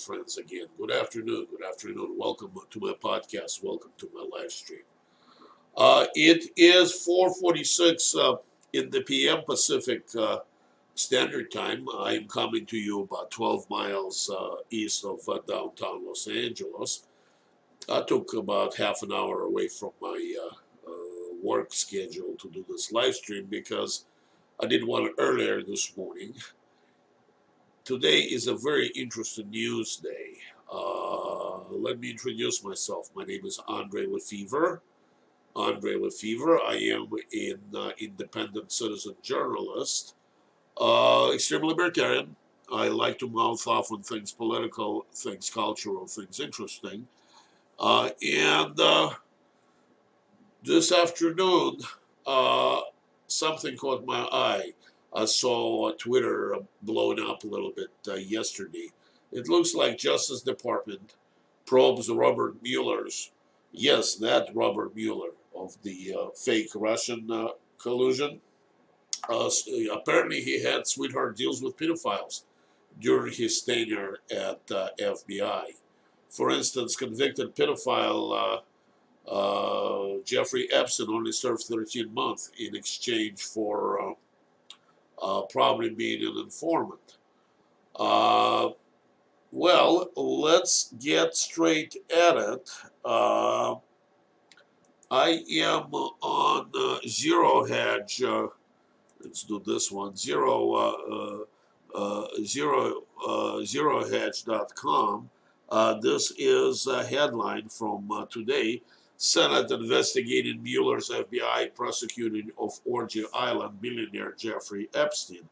friends, 0.00 0.38
again. 0.38 0.66
Good 0.78 0.90
afternoon. 0.90 1.46
Good 1.50 1.66
afternoon. 1.66 2.16
Welcome 2.16 2.52
to 2.70 2.80
my 2.80 2.92
podcast. 3.02 3.62
Welcome 3.62 3.90
to 3.98 4.08
my 4.14 4.26
live 4.38 4.50
stream. 4.50 4.80
Uh, 5.76 6.06
it 6.14 6.50
is 6.56 7.06
4:46 7.06 8.16
uh, 8.16 8.36
in 8.72 8.90
the 8.90 9.02
PM 9.02 9.42
Pacific 9.44 10.04
uh, 10.18 10.38
Standard 10.94 11.50
Time. 11.50 11.86
I'm 11.94 12.26
coming 12.28 12.64
to 12.66 12.78
you 12.78 13.02
about 13.02 13.30
12 13.30 13.68
miles 13.68 14.30
uh, 14.30 14.56
east 14.70 15.04
of 15.04 15.20
uh, 15.28 15.40
downtown 15.46 16.06
Los 16.06 16.26
Angeles. 16.26 17.04
I 17.88 18.02
took 18.02 18.32
about 18.34 18.76
half 18.76 19.02
an 19.02 19.12
hour 19.12 19.42
away 19.42 19.68
from 19.68 19.90
my 20.00 20.34
uh, 20.46 20.54
work 21.42 21.74
schedule 21.74 22.34
to 22.38 22.48
do 22.50 22.64
this 22.68 22.90
live 22.92 23.14
stream 23.14 23.46
because 23.50 24.06
I 24.62 24.66
did 24.66 24.84
one 24.84 25.10
earlier 25.18 25.62
this 25.62 25.96
morning 25.96 26.34
Today 27.90 28.20
is 28.20 28.46
a 28.46 28.54
very 28.54 28.86
interesting 28.94 29.50
news 29.50 29.96
day. 29.96 30.34
Uh, 30.72 31.58
let 31.72 31.98
me 31.98 32.12
introduce 32.12 32.62
myself. 32.62 33.10
My 33.16 33.24
name 33.24 33.44
is 33.44 33.58
Andre 33.66 34.06
Lefevre. 34.06 34.80
Andre 35.56 35.96
Lefevre. 35.96 36.60
I 36.60 36.76
am 36.76 37.08
an 37.32 37.60
uh, 37.76 37.90
independent 37.98 38.70
citizen 38.70 39.16
journalist, 39.22 40.14
uh, 40.80 41.32
extreme 41.34 41.64
libertarian. 41.64 42.36
I 42.72 42.86
like 42.86 43.18
to 43.18 43.28
mouth 43.28 43.66
off 43.66 43.90
on 43.90 44.04
things 44.04 44.30
political, 44.30 45.04
things 45.12 45.50
cultural, 45.50 46.06
things 46.06 46.38
interesting. 46.38 47.08
Uh, 47.76 48.10
and 48.22 48.78
uh, 48.78 49.10
this 50.62 50.92
afternoon, 50.92 51.78
uh, 52.24 52.82
something 53.26 53.76
caught 53.76 54.06
my 54.06 54.28
eye. 54.30 54.74
I 55.12 55.24
saw 55.24 55.92
Twitter 55.92 56.56
blown 56.82 57.18
up 57.20 57.42
a 57.42 57.48
little 57.48 57.72
bit 57.72 57.90
uh, 58.08 58.14
yesterday. 58.14 58.90
It 59.32 59.48
looks 59.48 59.74
like 59.74 59.98
Justice 59.98 60.42
Department 60.42 61.14
probes 61.66 62.08
Robert 62.08 62.62
Mueller's, 62.62 63.30
yes, 63.72 64.14
that 64.16 64.48
Robert 64.54 64.94
Mueller 64.94 65.30
of 65.54 65.76
the 65.82 66.14
uh, 66.18 66.30
fake 66.30 66.70
Russian 66.74 67.30
uh, 67.30 67.48
collusion. 67.78 68.40
Uh, 69.28 69.50
apparently, 69.92 70.40
he 70.40 70.62
had 70.62 70.86
sweetheart 70.86 71.36
deals 71.36 71.62
with 71.62 71.76
pedophiles 71.76 72.42
during 73.00 73.32
his 73.32 73.62
tenure 73.62 74.18
at 74.30 74.60
uh, 74.70 74.88
FBI. 75.00 75.64
For 76.28 76.50
instance, 76.50 76.96
convicted 76.96 77.54
pedophile 77.54 78.62
uh, 79.28 80.18
Jeffrey 80.24 80.68
Epstein 80.72 81.08
only 81.08 81.32
served 81.32 81.62
13 81.62 82.12
months 82.12 82.50
in 82.58 82.74
exchange 82.74 83.42
for 83.42 84.16
uh, 85.20 85.42
probably 85.42 85.90
being 85.90 86.26
an 86.26 86.38
informant. 86.38 87.18
Uh, 87.96 88.70
well, 89.52 90.08
let's 90.16 90.94
get 91.00 91.36
straight 91.36 91.96
at 92.16 92.36
it. 92.36 92.70
Uh, 93.04 93.74
I 95.10 95.42
am 95.50 95.92
on 95.92 96.70
uh, 96.72 97.00
Zero 97.06 97.64
Hedge. 97.64 98.22
Uh, 98.22 98.46
let's 99.22 99.42
do 99.42 99.60
this 99.66 99.90
one. 99.90 100.16
Zero, 100.16 100.74
uh, 100.74 101.38
uh, 101.98 102.28
zero, 102.44 103.02
zerohedge.com. 103.26 105.28
this 106.00 106.32
is 106.38 106.86
a 106.86 107.04
headline 107.04 107.68
from 107.68 108.26
today. 108.30 108.80
Senate 109.22 109.70
investigated 109.70 110.62
Mueller's 110.62 111.10
FBI 111.10 111.74
prosecuting 111.74 112.50
of 112.56 112.80
Orgy 112.86 113.26
Island 113.34 113.78
billionaire 113.78 114.32
Jeffrey 114.32 114.88
Epstein. 114.94 115.46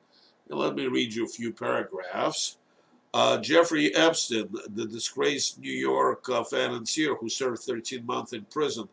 Let 0.49 0.75
me 0.75 0.87
read 0.87 1.13
you 1.13 1.27
a 1.27 1.29
few 1.29 1.53
paragraphs. 1.53 2.57
Uh, 3.13 3.37
Jeffrey 3.37 3.95
Epstein, 3.95 4.49
the 4.75 4.87
disgraced 4.87 5.59
New 5.59 5.71
York 5.71 6.27
uh, 6.31 6.45
financier 6.45 7.15
who 7.17 7.29
served 7.29 7.61
13 7.61 8.07
months 8.07 8.33
in 8.33 8.47
prison 8.47 8.89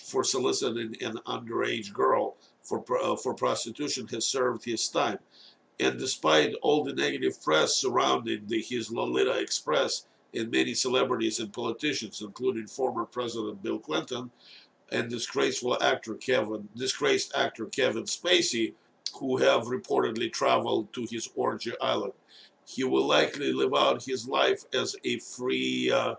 for 0.00 0.22
soliciting 0.22 0.94
an 1.02 1.16
underage 1.26 1.92
girl 1.92 2.36
for, 2.62 2.84
uh, 3.02 3.16
for 3.16 3.34
prostitution, 3.34 4.06
has 4.12 4.24
served 4.24 4.64
his 4.64 4.88
time. 4.88 5.18
And 5.80 5.98
despite 5.98 6.54
all 6.62 6.84
the 6.84 6.92
negative 6.92 7.42
press 7.42 7.74
surrounding 7.78 8.46
the, 8.46 8.62
his 8.62 8.92
Lolita 8.92 9.40
Express, 9.40 10.04
in 10.32 10.50
many 10.50 10.74
celebrities 10.74 11.40
and 11.40 11.52
politicians, 11.52 12.22
including 12.22 12.66
former 12.66 13.04
President 13.04 13.62
Bill 13.62 13.78
Clinton 13.78 14.30
and 14.92 15.08
disgraceful 15.08 15.80
actor 15.82 16.14
Kevin, 16.14 16.68
disgraced 16.76 17.34
actor 17.36 17.66
Kevin 17.66 18.04
Spacey, 18.04 18.74
who 19.14 19.36
have 19.36 19.64
reportedly 19.64 20.32
traveled 20.32 20.92
to 20.92 21.06
his 21.10 21.28
orgy 21.34 21.72
island. 21.80 22.12
He 22.66 22.84
will 22.84 23.06
likely 23.06 23.52
live 23.52 23.74
out 23.74 24.04
his 24.04 24.28
life 24.28 24.64
as 24.72 24.96
a 25.04 25.18
free 25.18 25.90
uh, 25.90 26.14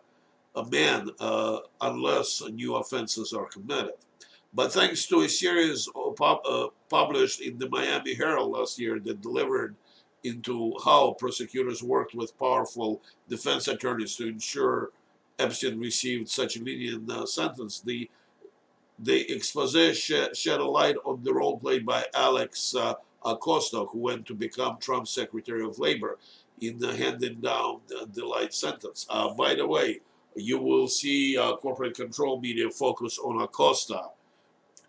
a 0.55 0.65
man 0.65 1.09
uh, 1.19 1.59
unless 1.79 2.41
new 2.51 2.75
offenses 2.75 3.33
are 3.33 3.45
committed. 3.45 3.93
But 4.53 4.73
thanks 4.73 5.05
to 5.07 5.21
a 5.21 5.29
series 5.29 5.87
pub, 6.17 6.39
uh, 6.45 6.67
published 6.89 7.39
in 7.39 7.57
the 7.57 7.69
Miami 7.69 8.13
Herald 8.13 8.51
last 8.51 8.77
year 8.77 8.99
that 8.99 9.21
delivered 9.21 9.75
into 10.23 10.73
how 10.83 11.13
prosecutors 11.13 11.81
worked 11.81 12.13
with 12.13 12.37
powerful 12.37 13.01
defense 13.29 13.67
attorneys 13.67 14.15
to 14.15 14.27
ensure 14.27 14.91
Epstein 15.39 15.79
received 15.79 16.29
such 16.29 16.57
a 16.57 16.63
lenient 16.63 17.09
uh, 17.11 17.25
sentence. 17.25 17.81
The 17.81 18.09
the 18.99 19.31
expose 19.33 19.97
shed, 19.97 20.37
shed, 20.37 20.59
a 20.59 20.65
light 20.65 20.95
on 21.05 21.23
the 21.23 21.33
role 21.33 21.57
played 21.57 21.85
by 21.85 22.05
Alex 22.13 22.75
uh, 22.75 22.93
Acosta, 23.25 23.85
who 23.85 23.97
went 23.99 24.27
to 24.27 24.35
become 24.35 24.77
Trump's 24.79 25.09
Secretary 25.09 25.65
of 25.65 25.79
Labor 25.79 26.19
in 26.59 26.83
uh, 26.83 26.93
handing 26.95 27.41
down 27.41 27.81
the, 27.87 28.07
the 28.13 28.23
light 28.23 28.53
sentence. 28.53 29.07
Uh, 29.09 29.33
by 29.33 29.55
the 29.55 29.65
way, 29.65 30.01
you 30.35 30.59
will 30.59 30.87
see 30.87 31.35
uh, 31.35 31.55
corporate 31.55 31.95
control 31.95 32.39
media 32.39 32.69
focus 32.69 33.17
on 33.17 33.41
Acosta 33.41 34.09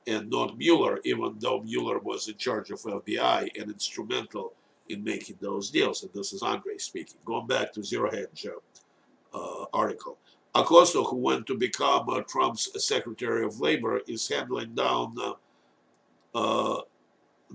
and 0.07 0.29
not 0.29 0.59
Mueller, 0.59 1.01
even 1.05 1.37
though 1.39 1.63
Mueller 1.63 1.99
was 1.99 2.29
in 2.29 2.37
charge 2.37 2.71
of 2.71 2.81
FBI 2.81 3.49
and 3.59 3.71
instrumental 3.71 4.53
in 4.89 5.05
making 5.05 5.37
those 5.41 5.71
deals. 5.71 6.03
And 6.03 6.13
this 6.13 6.33
is 6.33 6.43
Andre 6.43 6.79
speaking. 6.79 7.17
Going 7.25 7.47
back 7.47 7.73
to 7.73 7.83
Zero 7.83 8.11
Hedge 8.11 8.47
uh, 8.47 9.37
uh, 9.37 9.65
article. 9.73 10.19
Acosta, 10.55 11.03
who 11.03 11.17
went 11.17 11.47
to 11.47 11.57
become 11.57 12.09
uh, 12.11 12.21
Trump's 12.29 12.71
Secretary 12.85 13.45
of 13.45 13.61
Labor, 13.61 14.01
is 14.07 14.29
handling 14.29 14.75
down 14.75 15.15
uh, 15.19 15.33
uh, 16.35 16.81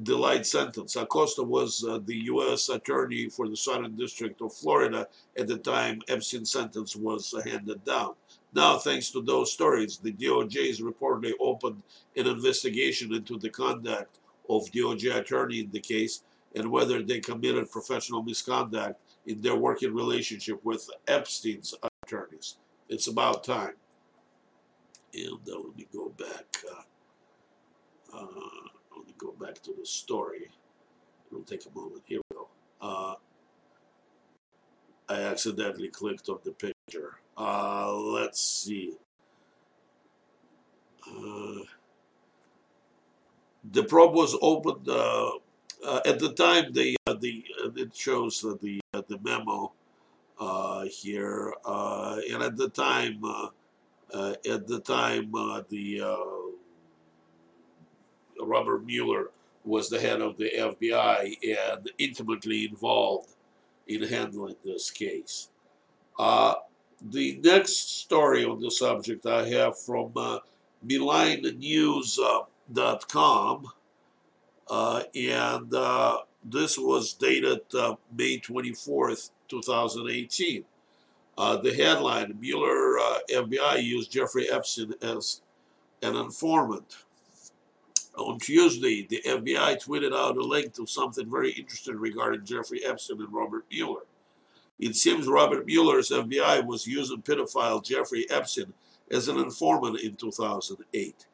the 0.04 0.16
light 0.16 0.46
sentence. 0.46 0.96
Acosta 0.96 1.44
was 1.44 1.84
uh, 1.88 2.00
the 2.06 2.16
U.S. 2.26 2.70
Attorney 2.70 3.30
for 3.30 3.48
the 3.48 3.58
Southern 3.58 3.96
District 3.96 4.42
of 4.42 4.54
Florida 4.54 5.08
at 5.38 5.48
the 5.48 5.58
time 5.58 6.02
Epstein's 6.08 6.52
sentence 6.52 6.96
was 6.96 7.34
handed 7.46 7.84
down. 7.84 8.14
Now, 8.54 8.78
thanks 8.78 9.12
to 9.12 9.22
those 9.22 9.52
stories, 9.52 9.98
the 9.98 10.14
DOJ 10.14 10.68
has 10.68 10.82
reportedly 10.82 11.34
opened 11.40 11.82
an 12.16 12.28
investigation 12.28 13.14
into 13.14 13.38
the 13.38 13.50
conduct 13.50 14.20
of 14.50 14.64
DOJ 14.72 15.18
attorney 15.18 15.60
in 15.62 15.72
the 15.72 15.80
case 15.80 16.24
and 16.58 16.72
whether 16.72 17.04
they 17.04 17.20
committed 17.20 17.70
professional 17.70 18.24
misconduct 18.24 19.00
in 19.28 19.42
their 19.42 19.56
working 19.56 19.94
relationship 19.94 20.60
with 20.64 20.90
Epstein's 21.08 21.76
attorneys. 22.04 22.58
It's 22.90 23.08
about 23.08 23.44
time. 23.44 23.74
And 25.14 25.40
uh, 25.48 25.60
let 25.60 25.78
me 25.78 25.88
go 25.94 26.10
back. 26.18 26.58
Uh, 26.70 28.18
uh, 28.18 28.26
let 28.96 29.06
me 29.06 29.14
go 29.18 29.34
back 29.40 29.62
to 29.64 29.74
the 29.78 29.86
story. 29.86 30.50
It'll 31.30 31.44
take 31.44 31.64
a 31.66 31.78
moment. 31.78 32.02
Here 32.06 32.22
we 32.30 32.36
go. 32.36 32.48
Uh, 32.82 33.16
I 35.10 35.22
accidentally 35.22 35.90
clicked 35.90 36.28
on 36.30 36.40
the 36.44 36.52
picture. 36.52 37.20
Uh, 37.38 37.94
let's 37.94 38.42
see. 38.42 38.94
Uh, 41.08 41.64
the 43.72 43.84
probe 43.84 44.16
was 44.16 44.36
opened 44.42 44.88
uh, 44.90 45.32
at 46.06 46.20
the 46.20 46.34
time, 46.34 46.74
the 46.74 46.98
uh, 47.08 47.14
the 47.14 47.44
uh, 47.64 47.70
it 47.76 47.96
shows 47.96 48.42
the 48.42 48.80
uh, 48.94 49.02
the 49.08 49.18
memo 49.24 49.72
uh, 50.40 50.86
here, 50.86 51.54
uh, 51.66 52.20
and 52.32 52.44
at 52.44 52.56
the 52.58 52.70
time, 52.70 53.24
at 54.14 54.68
the 54.68 54.80
time, 54.84 55.32
the 55.70 56.02
Robert 58.40 58.86
Mueller 58.86 59.32
was 59.66 59.90
the 59.90 60.00
head 60.00 60.22
of 60.22 60.38
the 60.38 60.52
FBI 60.58 61.36
and 61.44 61.90
intimately 61.98 62.66
involved 62.66 63.32
in 63.88 64.04
handling 64.04 64.56
this 64.64 64.92
case. 64.92 65.50
the 66.18 67.40
next 67.44 68.02
story 68.02 68.46
on 68.46 68.60
the 68.60 68.72
subject 68.72 69.26
I 69.26 69.48
have 69.50 69.80
from 69.80 70.12
uh, 70.16 70.40
MalignNews.com. 70.86 73.68
Uh, 74.70 75.04
and 75.16 75.74
uh, 75.74 76.18
this 76.44 76.78
was 76.78 77.14
dated 77.14 77.62
uh, 77.78 77.96
May 78.16 78.40
24th, 78.40 79.32
2018. 79.48 80.64
Uh, 81.38 81.58
the 81.58 81.74
headline 81.74 82.36
Mueller 82.40 82.98
FBI 83.32 83.84
used 83.84 84.12
Jeffrey 84.12 84.50
Epstein 84.50 84.94
as 85.02 85.42
an 86.02 86.16
informant. 86.16 86.98
On 88.18 88.40
Tuesday, 88.40 89.06
the 89.08 89.22
FBI 89.26 89.84
tweeted 89.84 90.12
out 90.12 90.38
a 90.38 90.42
link 90.42 90.74
to 90.74 90.88
something 90.88 91.30
very 91.30 91.52
interesting 91.52 91.98
regarding 91.98 92.44
Jeffrey 92.44 92.84
Epstein 92.84 93.22
and 93.22 93.32
Robert 93.32 93.66
Mueller. 93.72 94.02
It 94.80 94.96
seems 94.96 95.28
Robert 95.28 95.66
Mueller's 95.68 96.10
FBI 96.10 96.66
was 96.66 96.88
using 96.88 97.22
pedophile 97.22 97.84
Jeffrey 97.84 98.26
Epstein 98.30 98.74
as 99.12 99.28
an 99.28 99.38
informant 99.38 100.00
in 100.00 100.16
2008. 100.16 101.28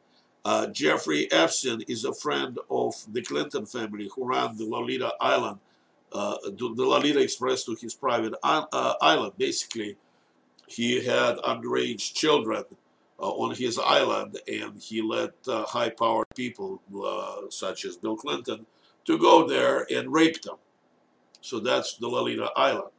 Uh, 0.45 0.68
Jeffrey 0.68 1.31
Epstein 1.31 1.81
is 1.88 2.04
a 2.04 2.13
friend 2.13 2.60
of 2.69 2.94
the 3.13 3.22
Clinton 3.22 3.66
family 3.66 4.10
who 4.13 4.28
ran 4.28 4.57
the 4.57 4.66
Lolita 4.66 5.13
Island, 5.22 5.60
uh, 6.12 6.36
the 6.44 6.74
Lolita 6.75 7.19
Express 7.19 7.63
to 7.63 7.75
his 7.75 7.94
private 7.94 8.34
uh, 8.44 8.94
island. 9.01 9.34
Basically, 9.38 9.95
he 10.68 11.04
had 11.04 11.38
underage 11.38 12.13
children 12.13 12.66
uh, 13.19 13.30
on 13.30 13.56
his 13.56 13.80
island, 13.80 14.38
and 14.48 14.81
he 14.81 15.01
let 15.01 15.31
uh, 15.48 15.63
high-powered 15.63 16.28
people, 16.36 16.81
uh, 17.04 17.50
such 17.50 17.86
as 17.86 17.95
Bill 17.95 18.18
Clinton, 18.18 18.66
to 19.06 19.18
go 19.18 19.48
there 19.48 19.88
and 19.94 20.12
rape 20.12 20.42
them. 20.42 20.56
So 21.40 21.60
that's 21.60 21.95
the 21.98 22.07
Lolita 22.07 22.50
Island. 22.56 22.92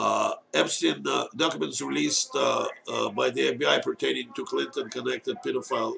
Uh, 0.00 0.32
Epstein 0.54 1.04
uh, 1.06 1.26
documents 1.36 1.82
released 1.82 2.30
uh, 2.34 2.66
uh 2.90 3.10
by 3.10 3.28
the 3.28 3.52
FBI 3.52 3.82
pertaining 3.82 4.32
to 4.32 4.46
Clinton-connected 4.46 5.36
pedophile 5.44 5.96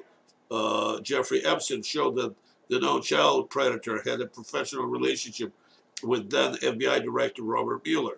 uh, 0.51 0.99
Jeffrey 0.99 1.45
Epstein 1.45 1.81
show 1.81 2.11
that 2.11 2.35
the 2.67 2.81
known 2.81 3.01
child 3.01 3.49
predator 3.49 4.01
had 4.03 4.19
a 4.19 4.25
professional 4.25 4.87
relationship 4.87 5.53
with 6.03 6.29
then 6.29 6.55
FBI 6.55 7.01
Director 7.01 7.43
Robert 7.43 7.81
Mueller. 7.85 8.17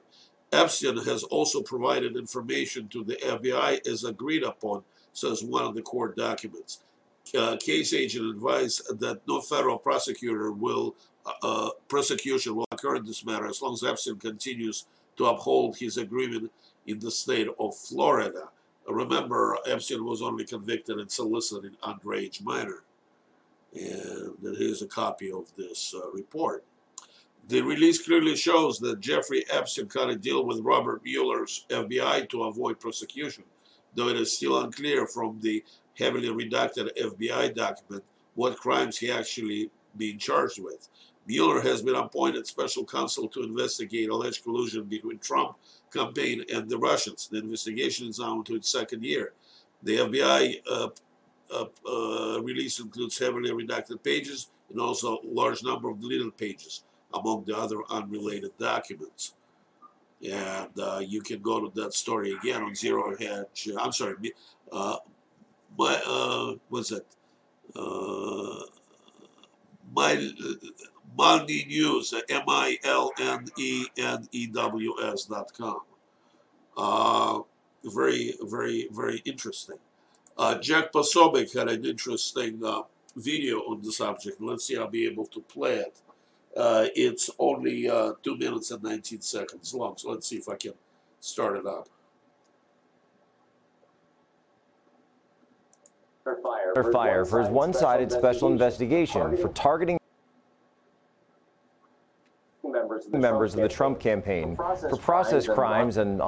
Epstein 0.51 0.97
has 1.05 1.21
also 1.21 1.61
provided 1.61 2.17
information 2.17 2.87
to 2.87 3.03
the 3.03 3.17
FBI 3.17 3.87
as 3.87 4.05
agreed 4.05 4.41
upon, 4.41 4.81
says 5.13 5.43
one 5.43 5.65
of 5.65 5.75
the 5.75 5.83
court 5.83 6.17
documents. 6.17 6.81
Uh, 7.37 7.57
case 7.57 7.93
agent 7.93 8.25
advised 8.25 8.99
that 8.99 9.21
no 9.27 9.39
federal 9.39 9.77
prosecutor 9.77 10.51
will 10.51 10.95
prosecution 11.87 12.55
will 12.55 12.65
occur 12.71 12.95
in 12.95 13.05
this 13.05 13.23
matter 13.23 13.47
as 13.47 13.61
long 13.61 13.73
as 13.73 13.83
Epstein 13.83 14.15
continues 14.17 14.85
to 15.17 15.25
uphold 15.25 15.77
his 15.77 15.97
agreement 15.97 16.51
in 16.87 16.99
the 16.99 17.11
state 17.11 17.47
of 17.59 17.75
Florida. 17.75 18.49
Remember, 18.87 19.57
Epstein 19.65 20.05
was 20.05 20.21
only 20.21 20.45
convicted 20.45 20.99
in 20.99 21.09
soliciting 21.09 21.75
underage 21.83 22.43
minor. 22.43 22.83
And 23.73 24.35
here's 24.57 24.81
a 24.81 24.87
copy 24.87 25.31
of 25.31 25.51
this 25.57 25.93
uh, 25.95 26.09
report. 26.11 26.63
The 27.47 27.61
release 27.61 28.03
clearly 28.03 28.35
shows 28.35 28.79
that 28.79 29.01
Jeffrey 29.01 29.45
Epstein 29.51 29.87
cut 29.87 30.09
a 30.09 30.15
deal 30.15 30.45
with 30.45 30.61
Robert 30.61 31.03
Mueller's 31.03 31.65
FBI 31.69 32.29
to 32.29 32.43
avoid 32.43 32.79
prosecution, 32.79 33.43
though 33.93 34.07
it 34.07 34.17
is 34.17 34.35
still 34.35 34.59
unclear 34.61 35.05
from 35.05 35.39
the 35.41 35.63
heavily 35.97 36.29
redacted 36.29 36.89
FBI 36.97 37.53
document 37.53 38.03
what 38.33 38.57
crimes 38.57 38.97
he 38.97 39.11
actually 39.11 39.69
being 39.97 40.17
charged 40.17 40.61
with. 40.61 40.89
Mueller 41.27 41.61
has 41.61 41.81
been 41.81 41.95
appointed 41.95 42.45
special 42.45 42.85
counsel 42.85 43.27
to 43.29 43.43
investigate 43.43 44.09
alleged 44.09 44.43
collusion 44.43 44.83
between 44.83 45.17
Trump 45.19 45.55
campaign 45.91 46.43
and 46.53 46.69
the 46.69 46.77
Russians. 46.77 47.27
The 47.27 47.39
investigation 47.39 48.07
is 48.07 48.19
now 48.19 48.37
into 48.37 48.55
its 48.55 48.71
second 48.71 49.03
year. 49.03 49.33
The 49.83 49.97
FBI 49.97 50.61
uh, 50.69 50.89
uh, 51.51 51.65
uh, 51.87 52.41
release 52.41 52.79
includes 52.79 53.17
heavily 53.17 53.51
redacted 53.51 54.03
pages 54.03 54.49
and 54.69 54.79
also 54.79 55.17
a 55.17 55.27
large 55.27 55.63
number 55.63 55.89
of 55.89 55.99
deleted 55.99 56.35
pages, 56.37 56.83
among 57.13 57.45
the 57.45 57.57
other 57.57 57.77
unrelated 57.89 58.51
documents. 58.57 59.33
And 60.23 60.79
uh, 60.79 61.01
you 61.05 61.21
can 61.21 61.41
go 61.41 61.59
to 61.59 61.81
that 61.81 61.93
story 61.93 62.31
again 62.33 62.63
on 62.63 62.73
Zero 62.73 63.15
Hedge. 63.17 63.69
I'm 63.79 63.91
sorry, 63.91 64.33
uh, 64.71 64.97
my, 65.77 66.01
uh, 66.05 66.53
what's 66.69 66.91
it? 66.91 67.05
Uh, 67.75 68.63
my 69.93 70.31
Milnews 71.17 71.65
News, 71.67 72.13
M-I-L-N-E-N-E-W-S 72.29 72.79
dot 75.25 75.51
com. 75.57 75.79
Uh, 76.77 77.39
very, 77.85 78.33
very, 78.41 78.87
very 78.91 79.19
interesting. 79.25 79.77
Uh, 80.37 80.55
Jack 80.55 80.91
Posobiec 80.91 81.57
had 81.57 81.69
an 81.69 81.85
interesting 81.85 82.59
uh, 82.63 82.81
video 83.15 83.59
on 83.59 83.81
the 83.81 83.91
subject. 83.91 84.41
Let's 84.41 84.65
see, 84.65 84.77
I'll 84.77 84.89
be 84.89 85.05
able 85.05 85.25
to 85.27 85.39
play 85.41 85.75
it. 85.75 85.97
Uh, 86.55 86.87
it's 86.95 87.29
only 87.37 87.89
uh, 87.89 88.13
2 88.23 88.37
minutes 88.37 88.71
and 88.71 88.81
19 88.83 89.21
seconds 89.21 89.73
long, 89.73 89.95
so 89.97 90.11
let's 90.11 90.27
see 90.27 90.37
if 90.37 90.49
I 90.49 90.55
can 90.55 90.73
start 91.19 91.57
it 91.57 91.65
up. 91.65 91.89
Fire, 96.23 96.91
fire 96.91 97.23
for 97.25 97.39
his 97.41 97.49
one-sided 97.49 98.11
special 98.11 98.51
investigation 98.51 99.37
for 99.37 99.49
targeting 99.49 99.99
members 103.11 103.53
of 103.53 103.57
the, 103.57 103.61
members 103.61 103.73
Trump, 103.73 103.97
of 103.97 104.01
the 104.01 104.07
Trump 104.15 104.25
campaign 104.25 104.55
for 104.55 104.63
process, 104.63 104.89
for 104.89 104.97
process 104.97 105.47
crimes, 105.47 105.97
and 105.97 106.21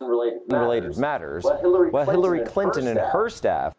unrelated, 0.00 0.48
matters, 0.48 0.98
matters 0.98 1.44
while 1.44 1.60
Hillary, 1.60 1.90
while 1.90 2.06
Hillary 2.06 2.40
Clinton, 2.44 2.86
and 2.88 2.98
her 2.98 3.28
staff 3.28 3.74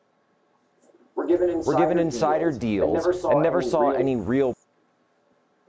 were 1.16 1.26
given 1.26 1.50
insider, 1.50 1.78
were 1.78 1.82
given 1.82 2.00
insider 2.00 2.52
deals, 2.52 3.04
deals 3.04 3.26
and 3.26 3.42
never 3.42 3.62
saw, 3.62 3.92
any, 3.92 4.16
real, 4.16 4.54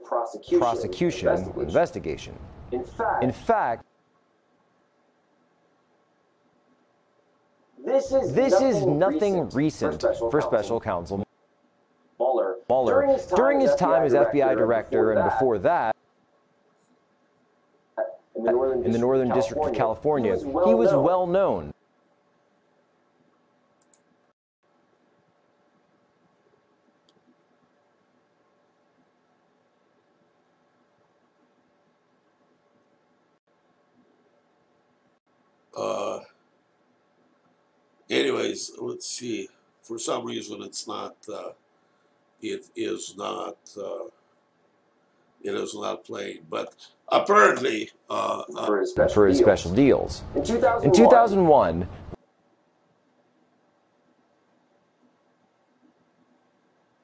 prosecution, 0.03 0.59
prosecution 0.59 1.27
investigation. 1.29 1.59
investigation. 1.59 2.39
In 2.71 2.83
fact, 2.83 3.23
in 3.23 3.31
fact 3.31 3.85
this 7.85 8.11
is 8.11 8.33
this 8.33 8.51
nothing, 8.53 8.67
is 8.67 8.85
nothing 8.85 9.49
recent, 9.49 10.03
recent 10.03 10.31
for 10.31 10.41
special, 10.41 10.79
counsel. 10.79 11.23
Mueller. 12.19 12.55
Mueller. 12.69 12.93
During 12.93 13.09
his 13.09 13.25
time, 13.25 13.37
During 13.37 13.59
his 13.59 13.75
time 13.75 14.03
as 14.03 14.13
FBI 14.13 14.57
director, 14.57 15.11
and 15.11 15.23
before 15.29 15.59
that, 15.59 15.95
in 18.35 18.43
the 18.43 18.51
Northern, 18.51 18.83
in 18.83 18.91
the 18.91 18.97
Northern 18.97 19.29
District, 19.29 19.63
of 19.63 19.73
California, 19.73 20.31
he 20.31 20.43
was 20.43 20.45
well, 20.45 20.67
he 20.67 20.73
was 20.73 20.91
known. 20.91 21.03
well 21.03 21.27
known. 21.27 21.71
Uh, 35.77 36.19
anyways, 38.09 38.71
let's 38.79 39.07
see. 39.07 39.49
For 39.83 39.99
some 39.99 40.25
reason, 40.25 40.61
it's 40.61 40.87
not. 40.87 41.15
Uh, 41.31 41.49
it 42.41 42.65
is 42.75 43.15
not 43.17 43.57
uh, 43.77 44.05
it 45.45 45.55
is 45.55 45.75
not 45.75 46.03
playing. 46.03 46.39
But 46.49 46.75
apparently, 47.09 47.91
uh, 48.09 48.43
uh 48.55 48.65
for 48.65 48.79
his 48.79 48.91
special, 48.91 49.13
for 49.13 49.27
his 49.27 49.37
deals. 49.37 49.47
special 49.47 49.73
deals. 49.73 50.23
In 50.35 50.43
2001, 50.43 50.85
in 50.85 50.91
2001 50.91 51.87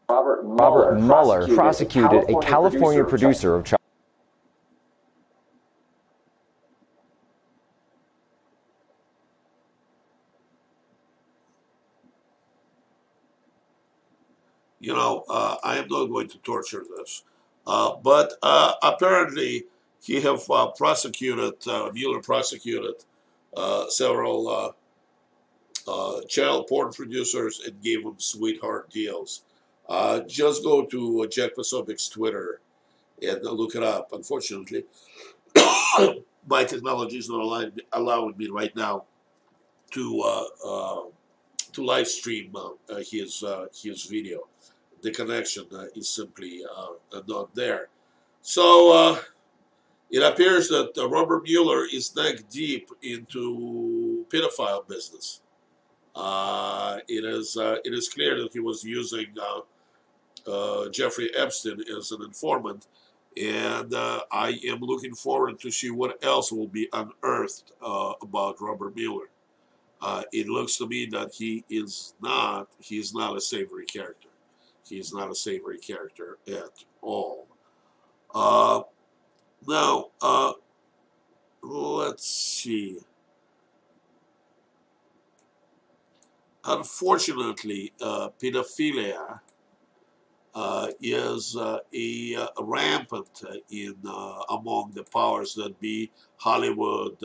Robert 0.10 0.44
Mueller, 0.44 0.58
Robert 0.58 1.00
Mueller 1.00 1.48
prosecuted, 1.56 2.12
prosecuted, 2.12 2.36
a 2.36 2.46
California, 2.46 3.04
producer, 3.04 3.10
producer 3.10 3.56
of 3.56 3.64
child 3.64 3.82
you 14.82 14.94
know, 14.94 15.24
uh, 15.30 15.58
I 15.64 15.78
am 15.78 15.88
not 15.88 16.08
going 16.08 16.28
to 16.30 16.38
torture 16.40 16.84
this. 16.98 17.24
Uh, 17.66 17.96
but 18.04 18.34
uh, 18.42 18.74
apparently 18.84 19.66
he 20.04 20.20
have 20.22 20.50
uh, 20.50 20.68
prosecuted, 20.72 21.54
uh, 21.68 21.92
Mueller 21.94 22.22
prosecuted 22.22 22.96
uh, 23.56 23.88
several 23.90 24.76
child 26.28 26.68
porn 26.68 26.92
producers 26.92 27.62
and 27.66 27.82
gave 27.82 28.04
them 28.04 28.16
sweetheart 28.18 28.90
deals. 28.90 29.44
just 30.28 30.64
go 30.64 30.86
to 30.86 31.28
Jack 31.28 31.56
Posobiec's 31.56 32.10
Twitter 32.10 32.62
and 33.22 33.44
look 33.44 33.76
it 33.76 33.84
up. 33.84 34.12
Unfortunately, 34.14 34.84
my 36.48 36.64
technology 36.64 37.18
is 37.18 37.30
not 37.30 37.42
allowing, 37.42 37.72
allowing 37.94 38.38
me 38.38 38.48
right 38.48 38.76
now 38.76 39.04
to 39.92 40.48
to 41.74 41.86
live 41.86 42.08
stream 42.08 42.56
his 43.10 43.44
his 43.82 44.06
video 44.06 44.48
the 45.02 45.12
connection 45.12 45.66
uh, 45.74 45.86
is 45.96 46.10
simply 46.10 46.62
uh, 46.64 47.22
not 47.28 47.54
there. 47.56 47.90
So 48.42 48.94
uh, 48.94 49.20
it 50.10 50.24
appears 50.24 50.68
that 50.70 50.94
Robert 51.10 51.44
Mueller 51.44 51.86
is 51.92 52.16
neck 52.16 52.50
deep 52.50 52.90
into 53.02 54.26
pedophile 54.30 54.88
business. 54.88 55.42
it 57.08 57.26
is 57.26 57.58
it 57.58 57.94
is 57.94 58.10
clear 58.10 58.42
that 58.42 58.54
he 58.54 58.60
was 58.60 58.84
using 58.84 59.28
Jeffrey 60.92 61.30
Epstein 61.36 61.82
as 61.98 62.12
an 62.12 62.24
informant 62.24 62.88
and 63.38 63.94
uh, 63.94 64.22
I 64.32 64.60
am 64.68 64.80
looking 64.82 65.16
forward 65.16 65.60
to 65.62 65.72
see 65.72 65.90
what 65.90 66.24
else 66.24 66.52
will 66.52 66.68
be 66.68 66.90
unearthed 66.92 67.72
uh, 67.82 68.14
about 68.22 68.62
Robert 68.62 68.96
Mueller. 68.96 69.30
Uh, 70.02 70.24
it 70.34 70.48
looks 70.48 70.78
to 70.78 70.88
me 70.88 71.06
that 71.12 71.34
he 71.34 71.64
is 71.70 72.16
not 72.22 72.68
he 72.80 72.98
is 72.98 73.14
not 73.14 73.38
a 73.38 73.42
savory 73.42 73.86
character. 73.86 74.28
He's 74.88 75.14
not 75.14 75.32
a 75.32 75.36
savory 75.36 75.78
character 75.78 76.38
at 76.48 76.84
all. 77.02 77.48
Uh, 78.34 78.82
now, 79.68 80.08
uh, 80.22 80.54
let's 81.62 82.28
see. 82.28 83.00
Unfortunately, 86.64 87.92
uh, 88.02 88.30
pedophilia 88.42 89.40
uh, 90.54 90.88
is 91.02 91.56
uh, 91.56 91.80
a, 91.94 92.36
uh, 92.36 92.48
rampant 92.62 93.42
in 93.70 93.96
among 94.50 94.92
the 94.94 95.04
powers 95.12 95.56
that 95.56 95.80
be, 95.80 96.12
Hollywood, 96.38 97.18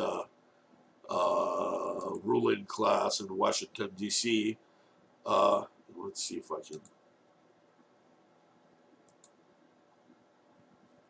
ruling 2.22 2.64
class 2.66 3.20
in 3.20 3.36
Washington 3.36 3.90
D.C. 3.96 4.56
let's 5.26 6.22
see 6.22 6.36
if 6.36 6.50
I 6.50 6.60
can. 6.66 6.80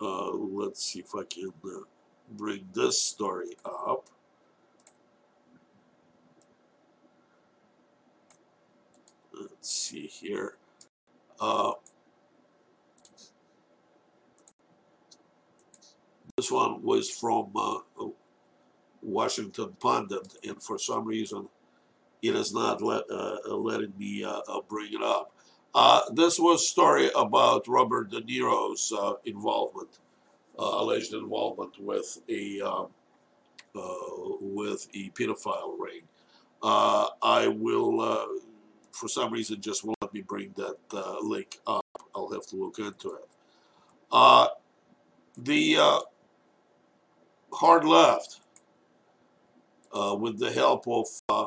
Let's 0.00 0.84
see 0.84 1.00
if 1.00 1.14
I 1.14 1.24
can 1.24 1.52
bring 2.32 2.68
this 2.74 3.00
story 3.00 3.56
up. 3.64 4.08
Let's 9.38 9.70
see 9.70 10.06
here. 10.06 10.54
Uh, 11.38 11.72
this 16.36 16.50
one 16.50 16.82
was 16.82 17.10
from 17.10 17.50
uh, 17.54 17.78
Washington 19.02 19.76
Pundit, 19.78 20.34
and 20.44 20.62
for 20.62 20.78
some 20.78 21.04
reason, 21.04 21.48
it 22.22 22.34
is 22.34 22.54
not 22.54 22.80
let, 22.80 23.02
uh, 23.10 23.54
letting 23.54 23.92
me 23.98 24.24
uh, 24.24 24.40
uh, 24.48 24.60
bring 24.68 24.92
it 24.94 25.02
up. 25.02 25.35
Uh, 25.76 26.00
this 26.14 26.40
was 26.40 26.62
a 26.62 26.64
story 26.64 27.10
about 27.14 27.68
Robert 27.68 28.10
De 28.10 28.22
Niro's 28.22 28.92
involvement, 29.26 29.98
alleged 30.58 31.12
involvement 31.12 31.78
with 31.78 32.18
a 32.30 32.62
um, 32.62 32.86
with 34.40 34.88
a 34.94 35.10
pedophile 35.10 35.78
ring. 35.78 36.02
I 36.62 37.48
will 37.48 38.00
for 38.96 39.08
some 39.08 39.32
reason 39.32 39.60
just 39.60 39.84
won't 39.84 39.96
let 40.00 40.14
me 40.14 40.22
bring 40.22 40.54
that 40.56 40.78
uh, 40.92 41.20
link 41.20 41.58
up. 41.66 41.84
I'll 42.14 42.30
have 42.32 42.46
to 42.46 42.56
look 42.56 42.78
into 42.78 43.10
it. 43.10 43.28
Uh, 44.10 44.48
the 45.36 45.76
uh, 45.76 46.00
hard 47.52 47.84
left, 47.84 48.40
uh, 49.92 50.16
with 50.18 50.38
the 50.38 50.50
help 50.50 50.88
of 50.88 51.06
uh, 51.28 51.44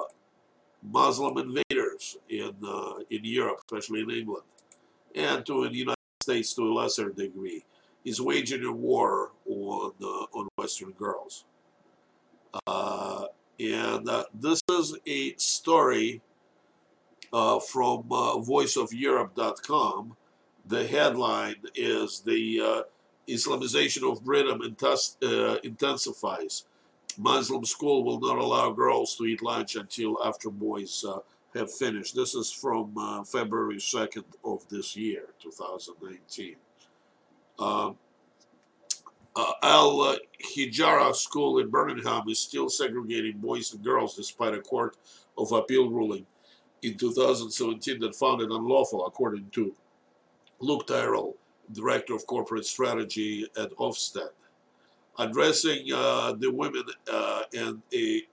Muslim 0.83 1.37
invaders 1.37 2.17
in 2.29 2.53
uh, 2.65 2.99
in 3.09 3.23
Europe, 3.23 3.59
especially 3.65 4.01
in 4.01 4.11
England, 4.11 4.43
and 5.15 5.45
to 5.45 5.67
the 5.67 5.75
United 5.75 5.97
States 6.21 6.53
to 6.53 6.63
a 6.63 6.73
lesser 6.73 7.09
degree, 7.09 7.63
is 8.05 8.21
waging 8.21 8.63
a 8.63 8.71
war 8.71 9.31
on 9.45 9.91
on 10.33 10.47
Western 10.57 10.91
girls. 10.91 11.45
and 12.67 14.07
this 14.33 14.61
is 14.71 14.97
a 15.05 15.35
story 15.35 16.21
uh, 17.33 17.59
from 17.59 17.99
uh, 18.11 18.35
voiceofeurope.com. 18.37 20.15
The 20.65 20.87
headline 20.87 21.55
is 21.75 22.21
the 22.21 22.61
uh, 22.61 22.81
Islamization 23.27 24.09
of 24.11 24.23
Britain 24.23 24.75
uh, 25.23 25.55
intensifies. 25.63 26.65
Muslim 27.19 27.65
school 27.65 28.05
will 28.05 28.19
not 28.19 28.37
allow 28.37 28.71
girls 28.71 29.15
to 29.17 29.25
eat 29.25 29.43
lunch 29.43 29.75
until 29.75 30.17
after 30.23 30.49
boys 30.49 31.03
uh, 31.05 31.19
have 31.53 31.71
finished. 31.71 32.15
This 32.15 32.33
is 32.33 32.49
from 32.49 32.97
uh, 32.97 33.25
February 33.25 33.75
2nd 33.75 34.23
of 34.45 34.67
this 34.69 34.95
year, 34.95 35.25
2019. 35.41 36.55
Um, 37.59 37.97
uh, 39.35 39.51
Al 39.63 40.17
Hijra 40.55 41.13
School 41.13 41.59
in 41.59 41.69
Birmingham 41.69 42.23
is 42.29 42.39
still 42.39 42.69
segregating 42.69 43.37
boys 43.37 43.73
and 43.73 43.83
girls 43.83 44.15
despite 44.15 44.53
a 44.53 44.61
court 44.61 44.95
of 45.37 45.51
appeal 45.51 45.89
ruling 45.89 46.25
in 46.83 46.95
2017 46.95 47.99
that 47.99 48.15
found 48.15 48.41
it 48.41 48.49
unlawful, 48.49 49.05
according 49.05 49.49
to 49.51 49.75
Luke 50.59 50.87
Tryl, 50.87 51.33
Director 51.73 52.15
of 52.15 52.25
Corporate 52.25 52.65
Strategy 52.65 53.45
at 53.57 53.71
Ofsted. 53.75 54.29
Addressing 55.19 55.85
uh, 55.93 56.33
the 56.39 56.49
Women 56.49 56.83
uh, 57.11 57.41
and 57.53 57.81
a 57.93 58.23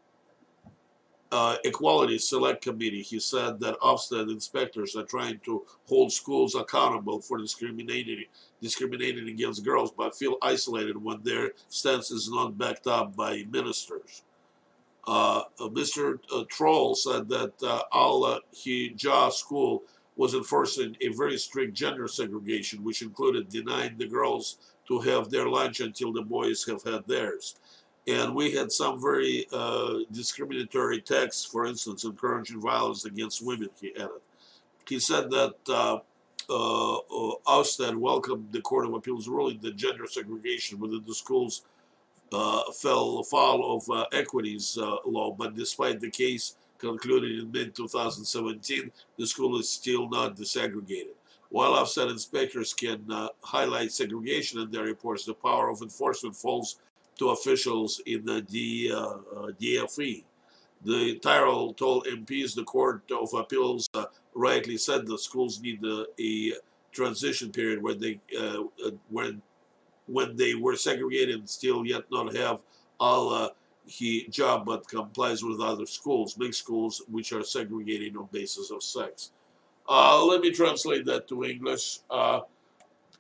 uh, 1.33 1.57
Equality 1.65 2.17
Select 2.17 2.63
Committee, 2.63 3.03
he 3.03 3.19
said 3.19 3.59
that 3.59 3.79
Ofsted 3.81 4.31
inspectors 4.31 4.95
are 4.95 5.03
trying 5.03 5.41
to 5.45 5.65
hold 5.89 6.13
schools 6.13 6.55
accountable 6.55 7.21
for 7.21 7.39
discriminating, 7.39 8.25
discriminating 8.63 9.29
against 9.29 9.65
girls, 9.65 9.91
but 9.91 10.17
feel 10.17 10.37
isolated 10.43 10.97
when 10.97 11.21
their 11.25 11.51
stance 11.69 12.13
is 12.13 12.31
not 12.31 12.57
backed 12.57 12.87
up 12.87 13.17
by 13.17 13.45
ministers. 13.51 14.23
Uh, 15.07 15.43
uh, 15.61 15.69
Mr. 15.69 16.19
Uh, 16.33 16.45
Tryl 16.45 16.97
said 16.97 17.29
that 17.29 17.53
uh, 17.63 17.83
Al 17.93 18.41
Hijra 18.55 19.33
School 19.33 19.83
was 20.17 20.35
enforcing 20.35 20.97
a 21.01 21.09
very 21.09 21.37
strict 21.37 21.75
gender 21.75 22.09
segregation, 22.09 22.83
which 22.83 23.03
included 23.03 23.49
denying 23.49 23.99
the 23.99 24.07
girls 24.07 24.76
to 24.89 24.99
have 25.01 25.31
their 25.31 25.49
lunch 25.49 25.81
until 25.81 26.13
the 26.13 26.23
boys 26.23 26.65
have 26.65 26.83
had 26.83 27.07
theirs. 27.07 27.57
And 28.09 28.35
we 28.35 28.53
had 28.53 28.71
some 28.71 29.01
very 29.01 29.47
uh, 29.53 29.99
discriminatory 30.13 31.01
texts, 31.01 31.45
for 31.45 31.67
instance, 31.67 32.05
encouraging 32.05 32.61
violence 32.61 33.05
against 33.05 33.45
women, 33.45 33.69
he 33.81 33.95
added. 33.97 34.21
He 34.89 35.01
said 35.01 35.31
that 35.31 35.55
uh, 35.69 35.97
uh, 36.49 36.99
Ofsted 37.49 37.97
welcomed 37.97 38.53
the 38.53 38.61
Court 38.61 38.87
of 38.87 38.95
Appeals 38.95 39.27
ruling 39.27 39.59
that 39.63 39.77
gender 39.77 40.07
segregation 40.07 40.79
within 40.79 41.03
the 41.05 41.15
schools 41.15 41.63
uh, 42.33 42.71
fell 42.73 43.23
foul 43.25 43.77
of 43.77 43.91
uh, 43.91 44.07
equities 44.13 44.79
uh, 44.81 44.97
law, 45.05 45.33
but 45.33 45.57
despite 45.57 46.01
the 46.01 46.11
case 46.11 46.57
concluded 46.79 47.39
in 47.39 47.51
mid-2017, 47.51 48.91
the 49.19 49.27
school 49.27 49.59
is 49.59 49.69
still 49.69 50.09
not 50.09 50.37
desegregated. 50.37 51.15
While 51.57 51.73
Ofsted 51.73 52.11
inspectors 52.11 52.75
can 52.75 53.11
uh, 53.11 53.29
highlight 53.43 53.91
segregation 53.91 54.61
in 54.61 54.71
their 54.71 54.85
reports, 54.85 55.25
the 55.25 55.33
power 55.33 55.71
of 55.71 55.81
enforcement 55.81 56.37
falls 56.37 56.81
to 57.19 57.31
officials 57.31 57.99
in 58.05 58.27
the 58.27 58.43
D, 58.43 58.93
uh, 58.93 58.99
uh, 58.99 59.53
DFE. 59.59 60.23
The 60.85 61.19
Tryl 61.21 61.75
told 61.75 62.05
MPs 62.09 62.55
the 62.55 62.65
Court 62.65 63.11
of 63.11 63.33
Appeals 63.33 63.89
rightly 64.35 64.77
said 64.77 65.07
the 65.07 65.17
schools 65.17 65.59
need 65.63 65.83
a, 65.83 66.53
transition 66.93 67.51
period 67.51 67.83
where 67.83 67.95
they 67.95 68.21
when 69.09 69.41
when 70.09 70.37
they 70.37 70.55
were 70.55 70.77
segregated 70.77 71.37
and 71.37 71.49
still 71.49 71.87
yet 71.87 72.05
not 72.11 72.35
have 72.37 72.61
all 73.01 73.33
uh, 73.33 73.49
he 73.87 74.29
job 74.29 74.67
but 74.67 74.87
complies 74.89 75.43
with 75.43 75.61
other 75.61 75.87
schools, 75.87 76.37
mixed 76.37 76.61
schools 76.61 77.01
which 77.09 77.33
are 77.33 77.43
segregating 77.43 78.15
on 78.19 78.29
basis 78.31 78.71
of 78.71 78.83
sex. 78.83 79.31
Uh, 79.89 80.25
let 80.25 80.41
me 80.41 80.51
translate 80.51 81.05
that 81.07 81.29
to 81.29 81.45
English. 81.45 82.01
Uh, 82.11 82.41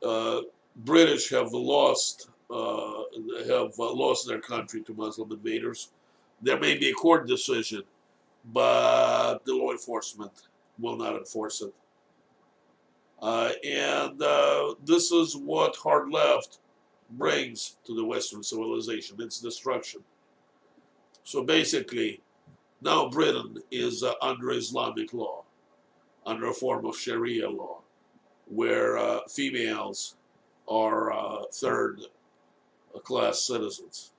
uh, 0.04 0.40
British 0.76 1.30
have 1.30 1.52
lost 1.52 2.30
uh, 2.50 3.02
have 3.48 3.72
uh, 3.78 3.92
lost 3.92 4.26
their 4.26 4.40
country 4.40 4.82
to 4.82 4.94
Muslim 4.94 5.32
invaders. 5.32 5.90
There 6.42 6.58
may 6.58 6.76
be 6.76 6.90
a 6.90 6.94
court 6.94 7.26
decision, 7.26 7.82
but 8.52 9.38
the 9.44 9.54
law 9.54 9.72
enforcement 9.72 10.32
will 10.78 10.96
not 10.96 11.16
enforce 11.16 11.62
it. 11.62 11.74
Uh, 13.20 13.50
and 13.64 14.20
this 14.84 15.10
is 15.10 15.36
what 15.36 15.74
hard 15.76 16.10
left 16.10 16.58
brings 17.12 17.78
to 17.84 17.96
the 17.96 18.04
Western 18.04 18.42
civilization, 18.42 19.20
its 19.20 19.40
destruction. 19.40 20.02
So 21.24 21.42
basically, 21.42 22.20
now 22.82 23.08
Britain 23.08 23.62
is 23.70 24.04
under 24.20 24.50
Islamic 24.52 25.14
law, 25.14 25.45
under 26.26 26.48
a 26.48 26.54
form 26.54 26.84
of 26.84 26.98
Sharia 26.98 27.48
law, 27.48 27.80
where 28.48 28.98
uh, 28.98 29.20
females 29.28 30.16
are 30.68 31.12
uh, 31.12 31.44
third 31.52 32.00
class 33.04 33.42
citizens. 33.42 34.12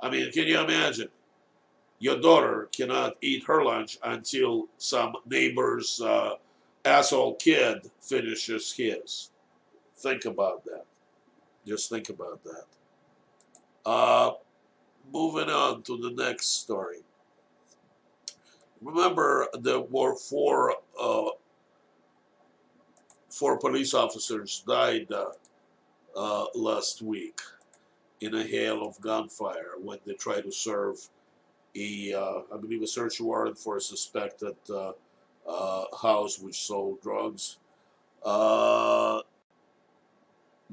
I 0.00 0.10
mean, 0.10 0.30
can 0.32 0.46
you 0.46 0.58
imagine? 0.60 1.08
Your 1.98 2.18
daughter 2.18 2.68
cannot 2.72 3.16
eat 3.20 3.44
her 3.44 3.62
lunch 3.62 3.98
until 4.02 4.68
some 4.78 5.16
neighbor's 5.26 6.00
uh, 6.00 6.36
asshole 6.84 7.34
kid 7.34 7.90
finishes 8.00 8.72
his. 8.72 9.30
Think 9.96 10.24
about 10.24 10.64
that. 10.64 10.86
Just 11.66 11.90
think 11.90 12.08
about 12.08 12.42
that. 12.44 12.64
Uh, 13.84 14.32
moving 15.12 15.50
on 15.50 15.82
to 15.82 15.98
the 15.98 16.10
next 16.10 16.62
story. 16.62 17.00
Remember, 18.82 19.46
there 19.60 19.80
were 19.80 20.16
four 20.16 20.74
uh, 21.00 21.30
four 23.28 23.58
police 23.58 23.94
officers 23.94 24.64
died 24.66 25.06
uh, 25.12 25.30
uh, 26.16 26.46
last 26.54 27.02
week 27.02 27.40
in 28.20 28.34
a 28.34 28.42
hail 28.42 28.82
of 28.86 29.00
gunfire 29.00 29.74
when 29.80 29.98
they 30.04 30.14
tried 30.14 30.42
to 30.42 30.52
serve 30.52 30.96
a, 31.76 32.12
uh, 32.12 32.40
I 32.52 32.56
believe, 32.60 32.82
a 32.82 32.86
search 32.86 33.20
warrant 33.20 33.56
for 33.56 33.76
a 33.76 33.80
suspected 33.80 34.56
uh, 34.74 34.92
house 36.02 36.38
which 36.38 36.58
sold 36.58 37.00
drugs. 37.02 37.58
that 38.24 39.24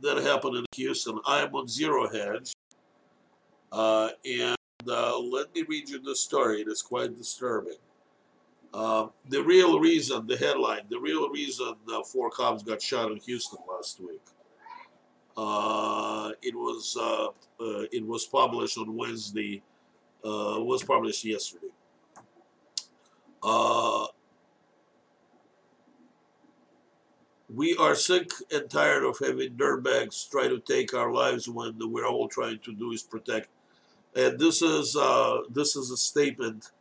happened 0.02 0.58
in 0.58 0.66
Houston. 0.76 1.20
I 1.26 1.42
am 1.42 1.56
on 1.56 1.68
Zero 1.68 2.10
Hedge, 2.10 2.54
and 3.72 4.58
uh, 4.90 5.20
let 5.20 5.54
me 5.54 5.64
read 5.68 5.90
you 5.90 6.00
the 6.00 6.16
story. 6.16 6.62
It 6.62 6.68
is 6.68 6.82
quite 6.82 7.18
disturbing. 7.18 7.78
Uh, 8.74 9.08
the 9.30 9.42
real 9.42 9.80
reason, 9.80 10.28
the 10.28 10.38
headline, 10.38 10.82
the 10.90 11.00
real 11.00 11.30
reason 11.30 11.74
uh, 11.92 12.04
four 12.04 12.30
cops 12.30 12.64
got 12.64 12.82
shot 12.82 13.12
in 13.12 13.18
Houston 13.18 13.60
last 13.68 14.00
week. 14.00 14.22
Uh, 15.36 16.32
it 16.42 16.56
was 16.56 16.98
uh, 17.00 17.28
it 17.92 18.06
was 18.06 18.26
published 18.26 18.78
on 18.78 18.96
Wednesday. 18.96 19.62
was 20.24 20.84
published 20.84 21.24
yesterday. 21.24 21.68
we 27.50 27.76
are 27.78 27.96
sick 27.96 28.30
and 28.52 28.70
tired 28.70 29.04
of 29.04 29.18
having 29.20 29.56
dirtbags 29.56 30.30
try 30.30 30.48
to 30.48 30.60
take 30.60 30.94
our 30.94 31.12
lives 31.12 31.48
when 31.48 31.76
we're 31.80 32.06
all 32.06 32.28
trying 32.28 32.60
to 32.60 32.74
do 32.74 32.92
is 32.92 33.04
protect. 33.04 33.48
And 34.16 34.38
this 34.40 34.62
is 34.62 34.96
uh, 34.96 35.42
this 35.50 35.76
is 35.76 35.92
a 35.92 35.98
statement 35.98 36.72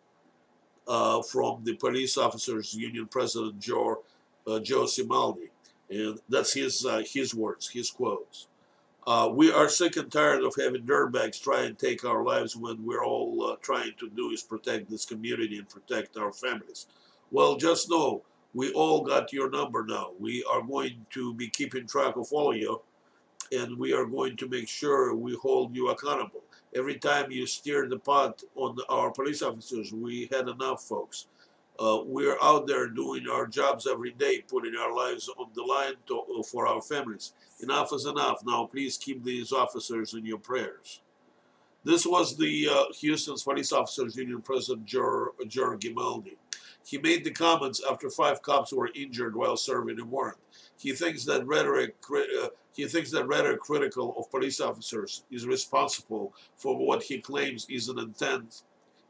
uh, 0.89 1.23
from 1.23 1.63
the 1.65 1.75
police 1.75 2.17
officers 2.17 2.75
union 2.75 3.07
president 3.07 3.59
Joe 3.61 4.03
uh, 4.47 4.61
Joe 4.61 4.85
Gamaldi, 4.85 5.49
and 5.91 6.21
that's 6.29 6.53
his 6.53 6.85
uh, 6.87 7.03
his 7.07 7.35
words, 7.35 7.69
his 7.69 7.91
quotes. 7.91 8.49
Uh, 9.07 9.31
we 9.33 9.53
are 9.53 9.69
sick 9.69 9.97
and 9.97 10.11
tired 10.11 10.43
of 10.43 10.53
having 10.57 10.83
dirtbags 10.83 11.41
try 11.41 11.63
and 11.63 11.79
take 11.79 12.05
our 12.05 12.25
lives 12.25 12.57
when 12.57 12.85
we're 12.85 13.05
all 13.05 13.45
uh, 13.45 13.57
trying 13.63 13.93
to 14.01 14.11
do 14.11 14.31
is 14.31 14.43
protect 14.43 14.91
this 14.91 15.05
community 15.05 15.59
and 15.59 15.69
protect 15.69 16.17
our 16.17 16.33
families. 16.33 16.87
Well, 17.31 17.57
just 17.57 17.89
know 17.89 18.23
we 18.53 18.73
all 18.73 19.03
got 19.03 19.33
your 19.33 19.49
number 19.49 19.85
now. 19.85 20.11
We 20.19 20.45
are 20.51 20.63
going 20.63 21.07
to 21.11 21.35
be 21.35 21.49
keeping 21.49 21.87
track 21.87 22.17
of 22.17 22.33
all 22.33 22.51
of 22.51 22.57
you, 22.57 22.81
and 23.53 23.79
we 23.79 23.93
are 23.93 24.07
going 24.07 24.37
to 24.39 24.49
make 24.49 24.69
sure 24.69 25.15
we 25.15 25.37
hold 25.41 25.77
you 25.77 25.91
accountable. 25.91 26.43
Every 26.77 26.97
time 26.97 27.31
you 27.31 27.47
steer 27.47 27.89
the 27.89 27.99
pot 27.99 28.43
on 28.55 28.77
our 28.91 29.11
police 29.11 29.41
officers, 29.41 29.95
we 29.95 30.29
had 30.31 30.47
enough, 30.47 30.83
folks. 30.83 31.27
Uh, 31.79 32.01
we're 32.05 32.37
out 32.43 32.67
there 32.67 32.89
doing 32.89 33.27
our 33.33 33.47
jobs 33.47 33.87
every 33.91 34.11
day, 34.11 34.43
putting 34.47 34.77
our 34.77 34.95
lives 34.95 35.31
on 35.39 35.47
the 35.55 35.63
line 35.63 35.95
to, 36.07 36.21
uh, 36.39 36.43
for 36.43 36.67
our 36.67 36.83
families. 36.83 37.33
Enough 37.63 37.95
is 37.95 38.05
enough. 38.05 38.43
Now, 38.45 38.67
please 38.67 38.99
keep 38.99 39.25
these 39.25 39.53
officers 39.53 40.13
in 40.13 40.27
your 40.27 40.39
prayers. 40.39 41.01
This 41.83 42.05
was 42.05 42.37
the 42.37 42.69
uh, 42.71 42.93
Houston's 43.01 43.43
Police 43.43 43.73
Officers 43.73 44.17
Union 44.17 44.43
President 44.43 44.85
Jer, 44.85 45.33
Jer 45.49 45.79
Gamaldi. 45.79 46.37
He 46.87 46.99
made 46.99 47.25
the 47.25 47.31
comments 47.31 47.83
after 47.91 48.11
five 48.11 48.43
cops 48.43 48.73
were 48.73 48.91
injured 48.95 49.35
while 49.35 49.57
serving 49.57 49.99
a 49.99 50.05
warrant. 50.05 50.37
He 50.79 50.93
thinks 50.93 51.25
that 51.25 51.47
rhetoric 51.47 51.95
uh, 52.11 52.49
he 52.75 52.87
thinks 52.87 53.11
that 53.13 53.27
rhetoric 53.27 53.61
critical 53.61 54.15
of 54.19 54.31
police 54.31 54.61
officers 54.61 55.25
is 55.31 55.47
responsible 55.47 56.35
for 56.57 56.77
what 56.77 57.03
he 57.03 57.19
claims 57.19 57.67
is 57.71 57.89
an 57.89 57.99
intent 57.99 58.63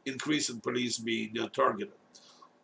increase 0.05 0.49
in 0.49 0.61
police 0.61 0.97
being 0.97 1.37
uh, 1.37 1.49
targeted. 1.49 1.93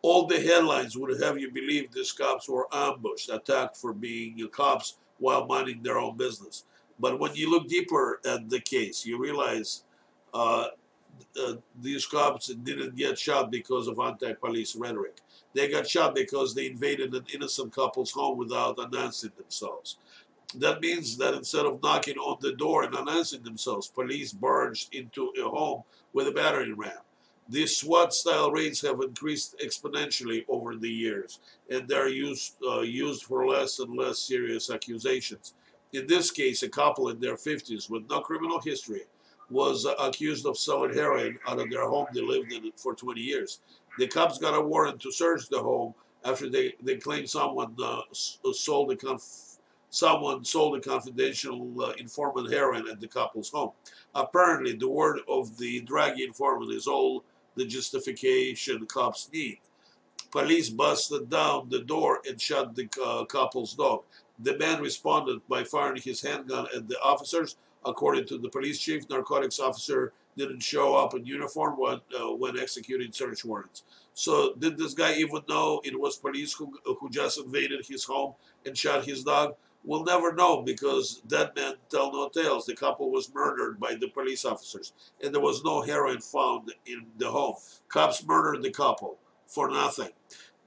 All 0.00 0.26
the 0.26 0.40
headlines 0.40 0.96
would 0.96 1.20
have 1.20 1.38
you 1.38 1.50
believe 1.50 1.92
these 1.92 2.12
cops 2.12 2.48
were 2.48 2.66
ambushed, 2.72 3.30
attacked 3.30 3.76
for 3.76 3.92
being 3.92 4.40
uh, 4.42 4.48
cops 4.48 4.96
while 5.18 5.46
minding 5.46 5.82
their 5.82 5.98
own 5.98 6.16
business. 6.16 6.64
But 6.98 7.18
when 7.18 7.34
you 7.34 7.50
look 7.50 7.68
deeper 7.68 8.20
at 8.24 8.48
the 8.48 8.60
case, 8.60 9.04
you 9.04 9.18
realize 9.18 9.84
uh, 10.32 10.68
uh, 11.40 11.54
these 11.80 12.06
cops 12.06 12.46
didn't 12.48 12.96
get 12.96 13.18
shot 13.18 13.50
because 13.50 13.88
of 13.88 13.98
anti-police 13.98 14.76
rhetoric. 14.76 15.16
They 15.54 15.68
got 15.68 15.88
shot 15.88 16.14
because 16.14 16.54
they 16.54 16.66
invaded 16.66 17.14
an 17.14 17.24
innocent 17.32 17.72
couple's 17.72 18.10
home 18.10 18.38
without 18.38 18.78
announcing 18.78 19.32
themselves. 19.36 19.98
That 20.56 20.80
means 20.80 21.16
that 21.16 21.34
instead 21.34 21.66
of 21.66 21.82
knocking 21.82 22.18
on 22.18 22.38
the 22.40 22.52
door 22.52 22.84
and 22.84 22.94
announcing 22.94 23.42
themselves, 23.42 23.88
police 23.88 24.32
barged 24.32 24.94
into 24.94 25.32
a 25.40 25.48
home 25.48 25.82
with 26.12 26.28
a 26.28 26.32
battering 26.32 26.76
ram. 26.76 26.98
These 27.48 27.76
SWAT-style 27.76 28.52
raids 28.52 28.80
have 28.82 29.00
increased 29.00 29.56
exponentially 29.58 30.44
over 30.48 30.76
the 30.76 30.90
years, 30.90 31.40
and 31.68 31.86
they're 31.86 32.08
used 32.08 32.54
uh, 32.66 32.80
used 32.80 33.24
for 33.24 33.46
less 33.46 33.80
and 33.80 33.96
less 33.96 34.18
serious 34.18 34.70
accusations. 34.70 35.54
In 35.92 36.06
this 36.06 36.30
case, 36.30 36.62
a 36.62 36.68
couple 36.68 37.10
in 37.10 37.20
their 37.20 37.36
50s 37.36 37.90
with 37.90 38.08
no 38.08 38.20
criminal 38.20 38.60
history 38.60 39.02
was 39.50 39.84
uh, 39.84 39.94
accused 40.00 40.46
of 40.46 40.56
selling 40.56 40.94
heroin 40.94 41.38
out 41.46 41.60
of 41.60 41.70
their 41.70 41.86
home 41.86 42.06
they 42.14 42.22
lived 42.22 42.52
in 42.52 42.72
for 42.76 42.94
20 42.94 43.20
years. 43.20 43.60
The 43.98 44.08
cops 44.08 44.38
got 44.38 44.54
a 44.54 44.60
warrant 44.60 45.00
to 45.02 45.12
search 45.12 45.48
the 45.48 45.60
home 45.60 45.94
after 46.24 46.48
they, 46.48 46.74
they 46.82 46.96
claimed 46.96 47.28
someone 47.28 47.74
uh, 47.80 48.00
uh 48.00 48.52
sold 48.52 48.90
the 48.90 48.96
conf- 48.96 49.58
someone 49.90 50.44
sold 50.44 50.76
a 50.76 50.80
confidential 50.80 51.72
uh, 51.80 51.92
informant 51.98 52.52
heroin 52.52 52.88
at 52.88 53.00
the 53.00 53.06
couple's 53.06 53.50
home. 53.50 53.70
Apparently, 54.14 54.74
the 54.74 54.88
word 54.88 55.20
of 55.28 55.56
the 55.58 55.80
drug 55.82 56.18
informant 56.18 56.72
is 56.72 56.86
all 56.86 57.24
the 57.54 57.64
justification 57.64 58.84
cops 58.86 59.30
need. 59.32 59.58
Police 60.32 60.70
busted 60.70 61.30
down 61.30 61.68
the 61.68 61.80
door 61.80 62.20
and 62.28 62.40
shot 62.40 62.74
the 62.74 62.88
uh, 63.04 63.24
couple's 63.26 63.74
dog. 63.74 64.02
The 64.40 64.58
man 64.58 64.82
responded 64.82 65.40
by 65.48 65.62
firing 65.62 66.02
his 66.02 66.20
handgun 66.20 66.66
at 66.74 66.88
the 66.88 67.00
officers, 67.00 67.56
According 67.86 68.26
to 68.26 68.38
the 68.38 68.48
police 68.48 68.80
chief, 68.80 69.08
narcotics 69.10 69.60
officer 69.60 70.12
didn't 70.36 70.60
show 70.60 70.94
up 70.94 71.14
in 71.14 71.24
uniform 71.24 71.78
when, 71.78 72.00
uh, 72.18 72.34
when 72.34 72.58
executing 72.58 73.12
search 73.12 73.44
warrants. 73.44 73.82
So 74.14 74.54
did 74.58 74.76
this 74.76 74.94
guy 74.94 75.14
even 75.14 75.42
know 75.48 75.80
it 75.84 75.98
was 75.98 76.16
police 76.16 76.52
who, 76.52 76.72
who 76.84 77.10
just 77.10 77.38
invaded 77.38 77.84
his 77.86 78.04
home 78.04 78.34
and 78.64 78.76
shot 78.76 79.04
his 79.04 79.24
dog? 79.24 79.54
We'll 79.84 80.04
never 80.04 80.32
know 80.32 80.62
because 80.62 81.20
dead 81.26 81.50
men 81.54 81.74
tell 81.90 82.10
no 82.10 82.28
tales. 82.28 82.64
The 82.64 82.74
couple 82.74 83.10
was 83.10 83.34
murdered 83.34 83.78
by 83.78 83.94
the 83.94 84.08
police 84.08 84.44
officers, 84.46 84.94
and 85.22 85.34
there 85.34 85.42
was 85.42 85.62
no 85.62 85.82
heroin 85.82 86.20
found 86.20 86.72
in 86.86 87.04
the 87.18 87.30
home. 87.30 87.56
Cops 87.88 88.24
murdered 88.26 88.62
the 88.62 88.70
couple 88.70 89.18
for 89.46 89.68
nothing. 89.68 90.10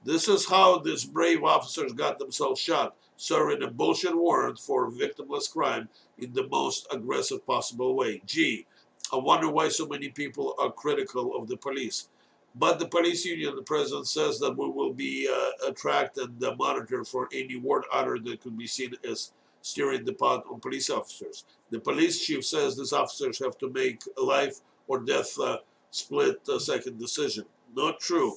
This 0.04 0.28
is 0.28 0.46
how 0.46 0.78
these 0.78 1.04
brave 1.04 1.42
officers 1.42 1.92
got 1.92 2.20
themselves 2.20 2.60
shot 2.60 2.94
serving 3.18 3.64
a 3.64 3.70
bullshit 3.70 4.16
warrant 4.16 4.58
for 4.58 4.90
victimless 4.90 5.50
crime 5.50 5.88
in 6.18 6.32
the 6.32 6.46
most 6.48 6.86
aggressive 6.92 7.44
possible 7.44 7.96
way. 7.96 8.22
Gee, 8.24 8.66
I 9.12 9.16
wonder 9.16 9.50
why 9.50 9.68
so 9.68 9.86
many 9.86 10.08
people 10.08 10.54
are 10.58 10.70
critical 10.70 11.36
of 11.36 11.48
the 11.48 11.56
police. 11.56 12.08
But 12.54 12.78
the 12.78 12.88
police 12.88 13.24
union, 13.24 13.54
the 13.56 13.62
president 13.62 14.08
says 14.08 14.38
that 14.40 14.56
we 14.56 14.68
will 14.68 14.92
be 14.92 15.28
uh, 15.28 15.70
tracked 15.72 16.18
and 16.18 16.42
uh, 16.42 16.56
monitored 16.56 17.06
for 17.06 17.28
any 17.32 17.56
word 17.56 17.84
uttered 17.92 18.24
that 18.24 18.40
could 18.40 18.58
be 18.58 18.66
seen 18.66 18.94
as 19.08 19.32
steering 19.62 20.04
the 20.04 20.12
pot 20.12 20.44
on 20.50 20.60
police 20.60 20.90
officers. 20.90 21.44
The 21.70 21.78
police 21.78 22.24
chief 22.24 22.44
says 22.44 22.76
these 22.76 22.92
officers 22.92 23.38
have 23.38 23.58
to 23.58 23.70
make 23.70 24.02
a 24.18 24.22
life 24.22 24.60
or 24.88 25.00
death 25.00 25.38
uh, 25.38 25.58
split 25.90 26.40
uh, 26.48 26.58
second 26.58 26.98
decision. 26.98 27.44
Not 27.76 28.00
true. 28.00 28.34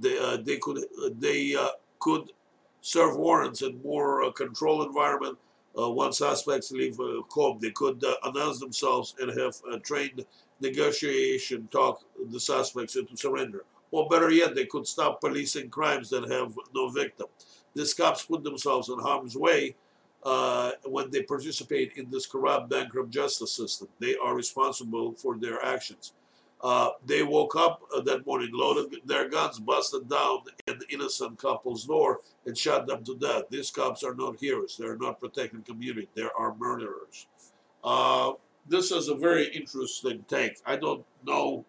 They, 0.00 0.18
uh, 0.18 0.38
they 0.38 0.56
could 0.58 0.84
they 1.18 1.56
could 1.98 2.32
serve 2.80 3.16
warrants 3.16 3.62
in 3.62 3.82
more 3.82 4.32
controlled 4.32 4.86
environment. 4.86 5.36
Uh, 5.78 5.88
once 5.88 6.18
suspects 6.18 6.72
leave 6.72 6.98
home, 7.30 7.58
they 7.60 7.70
could 7.70 8.02
uh, 8.04 8.14
announce 8.24 8.58
themselves 8.58 9.14
and 9.20 9.38
have 9.38 9.54
trained 9.82 10.24
negotiation 10.60 11.68
talk 11.70 12.02
the 12.30 12.40
suspects 12.40 12.96
into 12.96 13.16
surrender. 13.16 13.64
Or 13.92 14.08
better 14.08 14.30
yet, 14.30 14.54
they 14.54 14.66
could 14.66 14.86
stop 14.86 15.20
policing 15.20 15.70
crimes 15.70 16.10
that 16.10 16.30
have 16.30 16.54
no 16.74 16.88
victim. 16.88 17.26
These 17.74 17.94
cops 17.94 18.24
put 18.24 18.44
themselves 18.44 18.88
in 18.88 18.98
harm's 18.98 19.36
way 19.36 19.74
uh, 20.22 20.72
when 20.84 21.10
they 21.10 21.22
participate 21.22 21.92
in 21.96 22.10
this 22.10 22.26
corrupt, 22.26 22.68
bankrupt 22.68 23.10
justice 23.10 23.52
system. 23.52 23.88
They 23.98 24.16
are 24.16 24.34
responsible 24.34 25.12
for 25.14 25.36
their 25.38 25.64
actions. 25.64 26.12
Uh, 26.62 26.90
they 27.06 27.22
woke 27.22 27.56
up 27.56 27.82
uh, 27.96 28.00
that 28.02 28.26
morning, 28.26 28.50
loaded 28.52 29.00
their 29.06 29.28
guns, 29.28 29.58
busted 29.58 30.08
down 30.08 30.40
an 30.66 30.78
innocent 30.90 31.38
couple's 31.38 31.84
door, 31.86 32.20
and 32.44 32.56
shot 32.56 32.86
them 32.86 33.02
to 33.04 33.16
death. 33.16 33.44
These 33.50 33.70
cops 33.70 34.04
are 34.04 34.14
not 34.14 34.38
heroes. 34.38 34.76
They're 34.78 34.98
not 34.98 35.20
protecting 35.20 35.62
community. 35.62 36.08
They 36.14 36.26
are 36.36 36.54
murderers. 36.56 37.26
Uh, 37.82 38.32
this 38.68 38.90
is 38.92 39.08
a 39.08 39.14
very 39.14 39.46
interesting 39.54 40.24
take. 40.28 40.58
I 40.66 40.76
don't 40.76 41.04
know. 41.26 41.64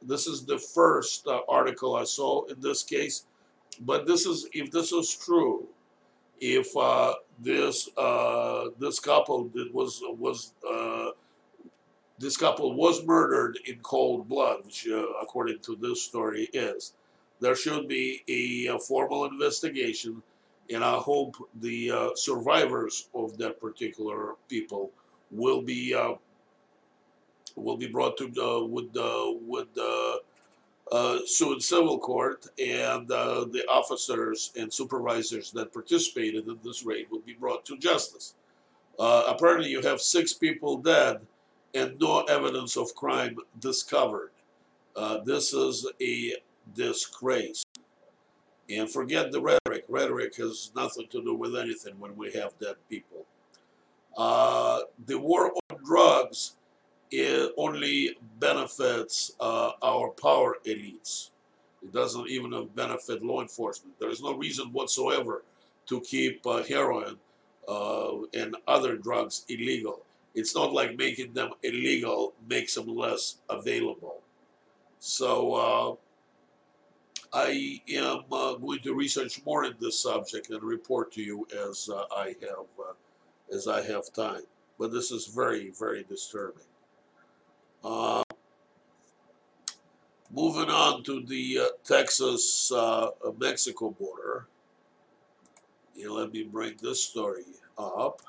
This 0.00 0.28
is 0.28 0.44
the 0.44 0.58
first 0.58 1.26
uh, 1.26 1.40
article 1.48 1.96
I 1.96 2.04
saw 2.04 2.44
in 2.46 2.60
this 2.60 2.84
case, 2.84 3.26
but 3.80 4.06
this 4.06 4.26
is 4.26 4.48
if 4.52 4.70
this 4.70 4.92
is 4.92 5.12
true, 5.12 5.66
if 6.40 6.76
uh, 6.76 7.14
this 7.40 7.88
uh, 7.96 8.66
this 8.78 9.00
couple 9.00 9.48
that 9.54 9.74
was 9.74 10.00
was 10.18 10.52
this 12.18 12.36
couple 12.36 12.74
was 12.74 13.04
murdered 13.04 13.58
in 13.66 13.78
cold 13.80 14.28
blood, 14.28 14.64
which, 14.64 14.88
uh, 14.88 15.04
according 15.22 15.58
to 15.60 15.76
this 15.76 16.02
story, 16.02 16.48
is. 16.52 16.94
There 17.40 17.54
should 17.54 17.86
be 17.88 18.22
a, 18.28 18.74
a 18.74 18.78
formal 18.78 19.26
investigation, 19.26 20.22
and 20.72 20.82
I 20.82 20.96
hope 20.96 21.36
the 21.60 21.90
uh, 21.90 22.08
survivors 22.14 23.08
of 23.14 23.36
that 23.38 23.60
particular 23.60 24.34
people 24.48 24.90
will 25.30 25.60
be 25.60 25.94
uh, 25.94 26.14
will 27.56 27.76
be 27.76 27.88
brought 27.88 28.16
to 28.18 28.66
with 28.70 28.96
with 29.46 29.68
soon 31.26 31.60
civil 31.60 31.98
court, 31.98 32.46
and 32.58 33.10
uh, 33.10 33.44
the 33.44 33.64
officers 33.68 34.52
and 34.56 34.72
supervisors 34.72 35.50
that 35.52 35.72
participated 35.72 36.46
in 36.48 36.58
this 36.64 36.84
raid 36.84 37.06
will 37.10 37.20
be 37.20 37.34
brought 37.34 37.64
to 37.66 37.76
justice. 37.76 38.34
Uh, 38.98 39.24
apparently, 39.28 39.68
you 39.68 39.82
have 39.82 40.00
six 40.00 40.32
people 40.32 40.78
dead 40.78 41.20
and 41.76 42.00
no 42.00 42.22
evidence 42.22 42.76
of 42.76 42.94
crime 42.94 43.36
discovered. 43.60 44.30
Uh, 44.96 45.18
this 45.24 45.52
is 45.52 45.86
a 46.00 46.34
disgrace. 46.74 47.62
And 48.70 48.90
forget 48.90 49.30
the 49.30 49.40
rhetoric. 49.40 49.84
Rhetoric 49.88 50.36
has 50.36 50.72
nothing 50.74 51.06
to 51.10 51.22
do 51.22 51.34
with 51.34 51.54
anything 51.54 52.00
when 52.00 52.16
we 52.16 52.32
have 52.32 52.58
dead 52.58 52.76
people. 52.88 53.26
Uh, 54.16 54.80
the 55.06 55.18
war 55.18 55.52
on 55.70 55.84
drugs 55.84 56.56
only 57.58 58.16
benefits 58.40 59.32
uh, 59.38 59.72
our 59.82 60.10
power 60.10 60.56
elites. 60.66 61.30
It 61.82 61.92
doesn't 61.92 62.28
even 62.28 62.68
benefit 62.74 63.22
law 63.22 63.42
enforcement. 63.42 63.98
There 64.00 64.10
is 64.10 64.22
no 64.22 64.34
reason 64.34 64.72
whatsoever 64.72 65.44
to 65.86 66.00
keep 66.00 66.44
uh, 66.46 66.62
heroin 66.62 67.16
uh, 67.68 68.22
and 68.34 68.56
other 68.66 68.96
drugs 68.96 69.44
illegal. 69.48 70.05
It's 70.36 70.54
not 70.54 70.74
like 70.74 70.98
making 70.98 71.32
them 71.32 71.52
illegal 71.62 72.34
makes 72.46 72.74
them 72.74 72.94
less 72.94 73.38
available. 73.48 74.20
So 74.98 75.54
uh, 75.54 75.94
I 77.32 77.80
am 77.88 78.24
uh, 78.30 78.54
going 78.56 78.80
to 78.80 78.94
research 78.94 79.40
more 79.46 79.64
in 79.64 79.72
this 79.80 79.98
subject 79.98 80.50
and 80.50 80.62
report 80.62 81.10
to 81.12 81.22
you 81.22 81.46
as 81.70 81.88
uh, 81.90 82.04
I 82.14 82.34
have 82.42 82.68
uh, 82.78 82.92
as 83.50 83.66
I 83.66 83.80
have 83.82 84.12
time. 84.12 84.42
But 84.78 84.92
this 84.92 85.10
is 85.10 85.26
very 85.26 85.70
very 85.70 86.04
disturbing. 86.04 86.70
Uh, 87.82 88.22
moving 90.30 90.68
on 90.68 91.02
to 91.04 91.22
the 91.22 91.60
uh, 91.60 91.66
Texas 91.82 92.70
Mexico 93.38 93.90
border. 93.90 94.48
Let 96.06 96.30
me 96.30 96.42
bring 96.42 96.74
this 96.82 97.02
story 97.02 97.44
up. 97.78 98.20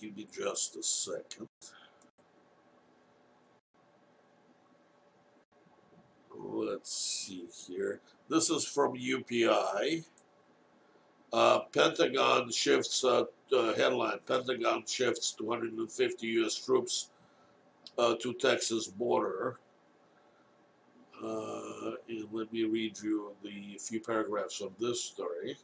Give 0.00 0.16
me 0.16 0.26
just 0.32 0.76
a 0.76 0.82
second. 0.82 1.48
Let's 6.34 6.90
see 6.90 7.46
here. 7.66 8.00
This 8.28 8.48
is 8.48 8.64
from 8.64 8.94
UPI. 8.94 10.04
Uh, 11.32 11.58
Pentagon 11.72 12.50
shifts, 12.50 13.04
uh, 13.04 13.24
uh, 13.54 13.74
headline, 13.74 14.18
Pentagon 14.26 14.84
shifts 14.86 15.32
250 15.32 16.26
U.S. 16.26 16.54
troops 16.54 17.10
uh, 17.98 18.14
to 18.20 18.32
Texas 18.32 18.86
border. 18.86 19.58
Uh, 21.22 21.92
and 22.08 22.26
let 22.32 22.50
me 22.52 22.64
read 22.64 22.98
you 23.02 23.32
the 23.42 23.78
few 23.78 24.00
paragraphs 24.00 24.62
of 24.62 24.72
this 24.78 25.02
story. 25.04 25.58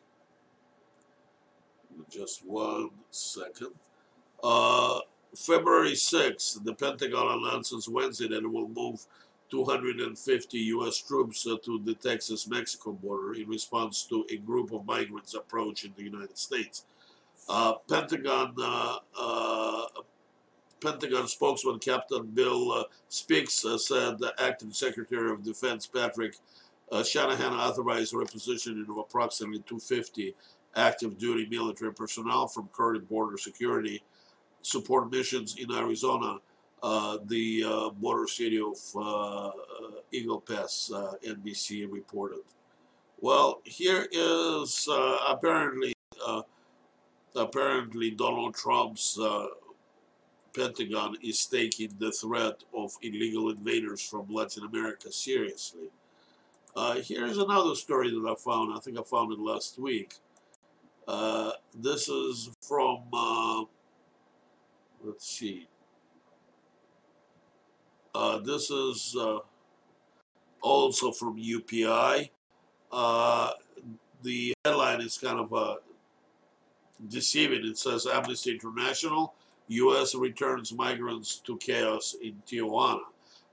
Just 2.10 2.44
one 2.44 2.90
second. 3.10 3.72
Uh, 4.46 5.00
February 5.34 5.90
6th, 5.90 6.62
the 6.64 6.72
Pentagon 6.72 7.42
announces 7.42 7.88
Wednesday 7.88 8.28
that 8.28 8.44
it 8.44 8.50
will 8.50 8.68
move 8.68 9.04
250 9.50 10.58
U.S. 10.58 10.98
troops 10.98 11.44
uh, 11.48 11.56
to 11.64 11.80
the 11.84 11.94
Texas-Mexico 11.94 12.92
border 12.92 13.34
in 13.34 13.48
response 13.48 14.04
to 14.04 14.24
a 14.30 14.36
group 14.36 14.72
of 14.72 14.86
migrants 14.86 15.34
approaching 15.34 15.92
the 15.96 16.04
United 16.04 16.38
States. 16.38 16.84
Uh, 17.48 17.74
Pentagon 17.88 18.54
uh, 18.60 18.98
uh 19.20 19.86
Pentagon 20.80 21.26
spokesman 21.26 21.80
Captain 21.80 22.26
Bill 22.26 22.84
Speaks 23.08 23.64
said 23.78 24.18
the 24.18 24.32
acting 24.38 24.72
Secretary 24.72 25.32
of 25.32 25.42
Defense 25.42 25.86
Patrick 25.88 26.36
Shanahan 27.04 27.54
authorized 27.54 28.12
the 28.12 28.18
repositioning 28.18 28.88
of 28.88 28.98
approximately 28.98 29.64
250 29.66 30.34
active 30.76 31.18
duty 31.18 31.48
military 31.50 31.92
personnel 31.92 32.46
from 32.46 32.68
current 32.72 33.08
border 33.08 33.38
security 33.38 34.02
support 34.66 35.10
missions 35.10 35.56
in 35.58 35.70
Arizona 35.72 36.38
uh, 36.82 37.18
the 37.26 37.64
uh, 37.64 37.90
border 37.90 38.26
city 38.26 38.60
of 38.60 38.76
uh, 38.96 39.50
Eagle 40.12 40.40
Pass, 40.40 40.90
NBC 41.24 41.90
reported. 41.90 42.40
Well, 43.20 43.60
here 43.64 44.06
is 44.12 44.88
apparently 45.28 45.94
apparently 47.34 48.10
Donald 48.10 48.54
Trump's 48.54 49.18
Pentagon 50.54 51.16
is 51.22 51.44
taking 51.46 51.90
the 51.98 52.10
threat 52.10 52.62
of 52.74 52.92
illegal 53.02 53.50
invaders 53.50 54.00
from 54.02 54.26
Latin 54.28 54.64
America 54.64 55.12
seriously. 55.12 55.90
Uh, 56.74 56.96
here's 57.02 57.38
another 57.38 57.74
story 57.74 58.10
that 58.10 58.26
I 58.28 58.34
found. 58.34 58.74
I 58.74 58.80
think 58.80 58.98
I 58.98 59.02
found 59.02 59.32
it 59.32 59.38
last 59.38 59.78
week. 59.78 60.14
Uh, 61.06 61.52
this 61.74 62.08
is 62.08 62.50
from, 62.60 63.02
uh, 63.12 63.64
let's 65.06 65.28
see, 65.28 65.68
uh, 68.14 68.38
this 68.38 68.70
is 68.70 69.16
uh, 69.18 69.38
also 70.62 71.12
from 71.12 71.38
UPI. 71.38 72.30
Uh, 72.90 73.50
the 74.22 74.52
headline 74.64 75.00
is 75.00 75.16
kind 75.18 75.38
of 75.38 75.52
uh, 75.54 75.76
deceiving. 77.08 77.64
It 77.64 77.78
says 77.78 78.06
Amnesty 78.06 78.52
International, 78.52 79.34
U.S. 79.68 80.14
returns 80.14 80.72
migrants 80.72 81.36
to 81.40 81.56
chaos 81.58 82.16
in 82.22 82.42
Tijuana. 82.46 83.00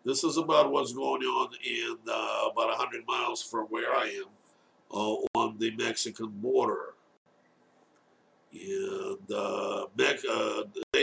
This 0.05 0.23
is 0.23 0.37
about 0.37 0.71
what's 0.71 0.93
going 0.93 1.21
on 1.21 1.49
in 1.65 1.97
uh, 2.09 2.49
about 2.51 2.69
100 2.69 3.05
miles 3.07 3.43
from 3.43 3.67
where 3.67 3.93
I 3.93 4.05
am 4.07 5.27
on 5.35 5.57
the 5.59 5.71
Mexican 5.75 6.27
border. 6.27 6.93
And 8.53 9.31
uh, 9.31 9.85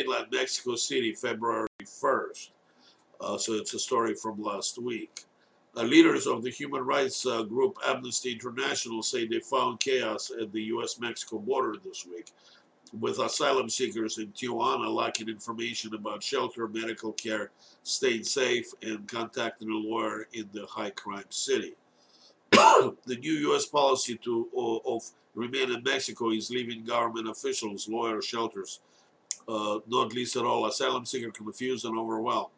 mainland 0.00 0.26
Mexico 0.32 0.76
City, 0.76 1.12
February 1.12 1.68
1st. 1.82 2.50
Uh, 3.20 3.36
so 3.36 3.54
it's 3.54 3.74
a 3.74 3.78
story 3.78 4.14
from 4.14 4.42
last 4.42 4.78
week. 4.78 5.24
Uh, 5.76 5.82
leaders 5.82 6.26
of 6.26 6.42
the 6.42 6.50
human 6.50 6.82
rights 6.82 7.26
uh, 7.26 7.42
group 7.42 7.76
Amnesty 7.86 8.32
International 8.32 9.02
say 9.02 9.26
they 9.26 9.40
found 9.40 9.78
chaos 9.78 10.32
at 10.40 10.52
the 10.52 10.62
U.S.-Mexico 10.62 11.44
border 11.44 11.76
this 11.84 12.06
week, 12.06 12.32
with 12.98 13.20
asylum 13.20 13.68
seekers 13.68 14.18
in 14.18 14.28
Tijuana 14.28 14.92
lacking 14.92 15.28
information 15.28 15.94
about 15.94 16.22
shelter, 16.22 16.66
medical 16.66 17.12
care, 17.12 17.50
staying 17.82 18.24
safe, 18.24 18.66
and 18.82 19.06
contacting 19.06 19.70
a 19.70 19.76
lawyer 19.76 20.26
in 20.32 20.48
the 20.52 20.66
high-crime 20.66 21.24
city. 21.28 21.74
the 22.50 23.16
new 23.20 23.32
U.S. 23.50 23.66
policy 23.66 24.16
to 24.24 24.48
uh, 24.56 24.96
of 24.96 25.02
remain 25.34 25.70
in 25.70 25.82
Mexico 25.84 26.30
is 26.30 26.50
leaving 26.50 26.84
government 26.84 27.28
officials, 27.28 27.88
lawyers, 27.88 28.24
shelters, 28.24 28.80
uh, 29.48 29.78
not 29.88 30.12
least 30.14 30.36
at 30.36 30.44
all 30.44 30.66
asylum 30.66 31.04
seekers 31.04 31.32
confused 31.32 31.84
and 31.84 31.98
overwhelmed 31.98 32.50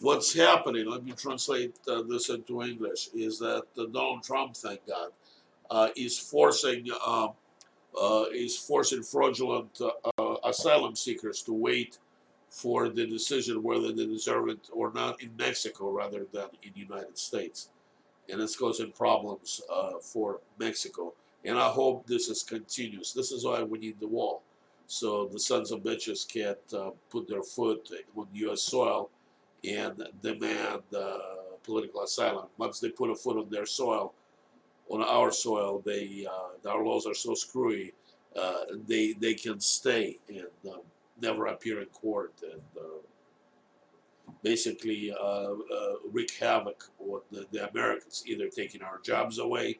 what's 0.00 0.34
happening, 0.34 0.86
let 0.86 1.04
me 1.04 1.12
translate 1.12 1.78
uh, 1.88 2.02
this 2.02 2.28
into 2.28 2.62
English, 2.62 3.08
is 3.14 3.38
that 3.38 3.64
uh, 3.78 3.86
Donald 3.92 4.22
Trump, 4.22 4.56
thank 4.56 4.86
God, 4.86 5.10
uh, 5.70 5.88
is 5.96 6.18
forcing 6.18 6.86
um, 7.06 7.30
uh, 8.00 8.24
is 8.32 8.56
forcing 8.56 9.02
fraudulent 9.02 9.80
uh, 10.18 10.34
asylum 10.44 10.96
seekers 10.96 11.42
to 11.42 11.52
wait 11.52 11.98
for 12.50 12.88
the 12.88 13.06
decision 13.06 13.62
whether 13.62 13.92
they 13.92 14.04
deserve 14.04 14.48
it 14.48 14.68
or 14.72 14.92
not 14.92 15.22
in 15.22 15.30
Mexico 15.38 15.90
rather 15.90 16.26
than 16.32 16.48
in 16.64 16.72
the 16.74 16.80
United 16.80 17.16
States. 17.16 17.70
And 18.28 18.40
it's 18.40 18.56
causing 18.56 18.90
problems 18.90 19.60
uh, 19.72 19.98
for 20.00 20.40
Mexico. 20.58 21.14
And 21.44 21.56
I 21.56 21.68
hope 21.68 22.06
this 22.06 22.28
is 22.28 22.42
continuous. 22.42 23.12
This 23.12 23.30
is 23.30 23.44
why 23.44 23.62
we 23.62 23.78
need 23.78 24.00
the 24.00 24.08
wall. 24.08 24.42
So 24.86 25.26
the 25.26 25.40
sons 25.40 25.72
of 25.72 25.80
bitches 25.80 26.26
can't 26.26 26.58
put 27.10 27.28
their 27.28 27.42
foot 27.42 27.90
on 28.16 28.26
U.S. 28.32 28.62
soil 28.62 29.10
and 29.66 30.02
demand 30.22 30.82
uh, 30.96 31.18
political 31.62 32.02
asylum. 32.02 32.46
Once 32.58 32.80
they 32.80 32.90
put 32.90 33.10
a 33.10 33.14
foot 33.14 33.38
on 33.38 33.48
their 33.50 33.66
soil, 33.66 34.12
on 34.90 35.02
our 35.02 35.30
soil, 35.32 35.82
they 35.84 36.26
uh, 36.30 36.68
our 36.68 36.84
laws 36.84 37.06
are 37.06 37.14
so 37.14 37.34
screwy, 37.34 37.92
uh, 38.36 38.64
they 38.86 39.12
they 39.14 39.34
can 39.34 39.58
stay 39.60 40.18
and 40.28 40.72
um, 40.72 40.80
never 41.20 41.46
appear 41.46 41.80
in 41.80 41.86
court 41.86 42.34
and 42.42 42.60
uh, 42.78 43.00
basically 44.42 45.12
uh, 45.12 45.24
uh, 45.24 45.94
wreak 46.12 46.32
havoc 46.32 46.84
on 46.98 47.20
the, 47.30 47.46
the, 47.50 47.68
Americans, 47.70 48.24
either 48.26 48.48
taking 48.48 48.82
our 48.82 48.98
jobs 49.02 49.38
away, 49.38 49.78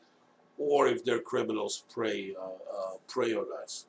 or 0.57 0.87
if 0.87 1.05
they're 1.05 1.21
criminals, 1.21 1.85
prey 1.93 2.35
prey 3.09 3.35
on 3.35 3.47
us. 3.63 3.87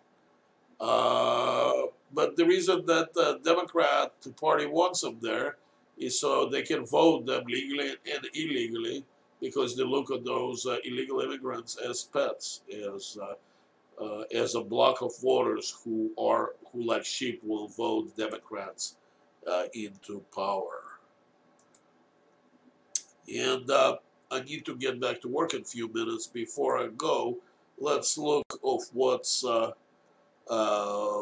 But 0.79 2.35
the 2.35 2.45
reason 2.45 2.85
that 2.85 3.13
the 3.13 3.39
Democrat 3.43 4.13
Party 4.39 4.65
wants 4.65 5.01
them 5.01 5.17
there 5.21 5.57
is 5.97 6.19
so 6.19 6.47
they 6.47 6.61
can 6.61 6.85
vote 6.85 7.25
them 7.25 7.45
legally 7.47 7.95
and 8.13 8.27
illegally 8.33 9.05
because 9.41 9.75
they 9.75 9.83
look 9.83 10.11
at 10.11 10.23
those 10.25 10.65
uh, 10.65 10.77
illegal 10.83 11.21
immigrants 11.21 11.77
as 11.77 12.03
pets, 12.03 12.61
as 12.71 13.17
uh, 13.21 14.03
uh, 14.03 14.23
as 14.33 14.55
a 14.55 14.61
block 14.61 15.01
of 15.01 15.17
voters 15.21 15.77
who 15.83 16.11
are 16.17 16.53
who 16.71 16.83
like 16.83 17.05
sheep 17.05 17.41
will 17.43 17.67
vote 17.67 18.15
Democrats 18.17 18.97
uh, 19.49 19.63
into 19.73 20.23
power. 20.33 20.81
And 23.33 23.69
uh, 23.69 23.97
I 24.31 24.41
need 24.41 24.65
to 24.65 24.75
get 24.75 24.99
back 24.99 25.21
to 25.21 25.27
work 25.27 25.53
in 25.53 25.61
a 25.61 25.65
few 25.65 25.91
minutes. 25.93 26.27
Before 26.27 26.77
I 26.77 26.87
go, 26.87 27.37
let's 27.79 28.17
look 28.17 28.45
of 28.63 28.81
what's 28.93 29.43
uh, 30.49 31.21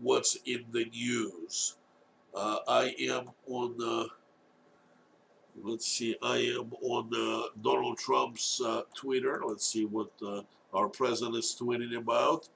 what's 0.00 0.36
in 0.46 0.64
the 0.72 0.84
news. 0.86 1.76
Uh, 2.34 2.58
I 2.66 2.94
am 3.00 3.30
on. 3.48 3.74
Uh, 3.82 4.04
let's 5.62 5.86
see. 5.86 6.16
I 6.22 6.36
am 6.58 6.72
on 6.82 7.10
uh, 7.14 7.48
Donald 7.62 7.98
Trump's 7.98 8.60
uh, 8.64 8.82
Twitter. 8.94 9.42
Let's 9.46 9.66
see 9.66 9.84
what 9.84 10.10
our 10.72 10.88
president 10.88 11.36
is 11.36 11.56
tweeting 11.60 11.96
about. 11.96 12.48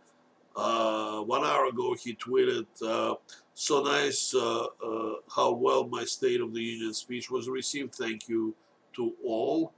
one 0.54 1.44
hour 1.44 1.66
ago, 1.66 1.94
he 1.94 2.14
tweeted, 2.14 2.66
"So 3.54 3.82
nice 3.82 4.34
how 5.34 5.52
well 5.52 5.86
my 5.86 6.04
State 6.04 6.40
of 6.40 6.52
the 6.52 6.62
Union 6.62 6.94
speech 6.94 7.30
was 7.30 7.48
received. 7.48 7.94
Thank 7.94 8.28
you 8.28 8.54
to 8.94 9.14
all." 9.24 9.72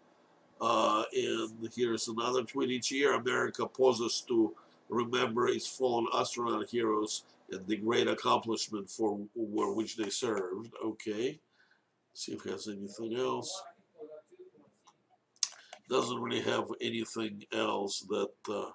And 0.60 1.68
here's 1.74 2.08
another 2.08 2.42
tweet. 2.42 2.70
Each 2.70 2.90
year, 2.90 3.14
America 3.14 3.66
pauses 3.66 4.22
to 4.28 4.54
remember 4.90 5.48
its 5.48 5.66
fallen 5.66 6.06
astronaut 6.14 6.68
heroes 6.68 7.24
and 7.50 7.66
the 7.66 7.76
great 7.76 8.08
accomplishment 8.08 8.88
for, 8.90 9.20
for 9.34 9.74
which 9.74 9.96
they 9.96 10.10
served. 10.10 10.72
Okay. 10.84 11.38
See 12.14 12.32
if 12.32 12.44
it 12.46 12.52
has 12.52 12.68
anything 12.68 13.16
else. 13.16 13.62
Doesn't 15.88 16.20
really 16.20 16.42
have 16.42 16.68
anything 16.80 17.44
else 17.52 18.00
that 18.08 18.30
uh, 18.48 18.70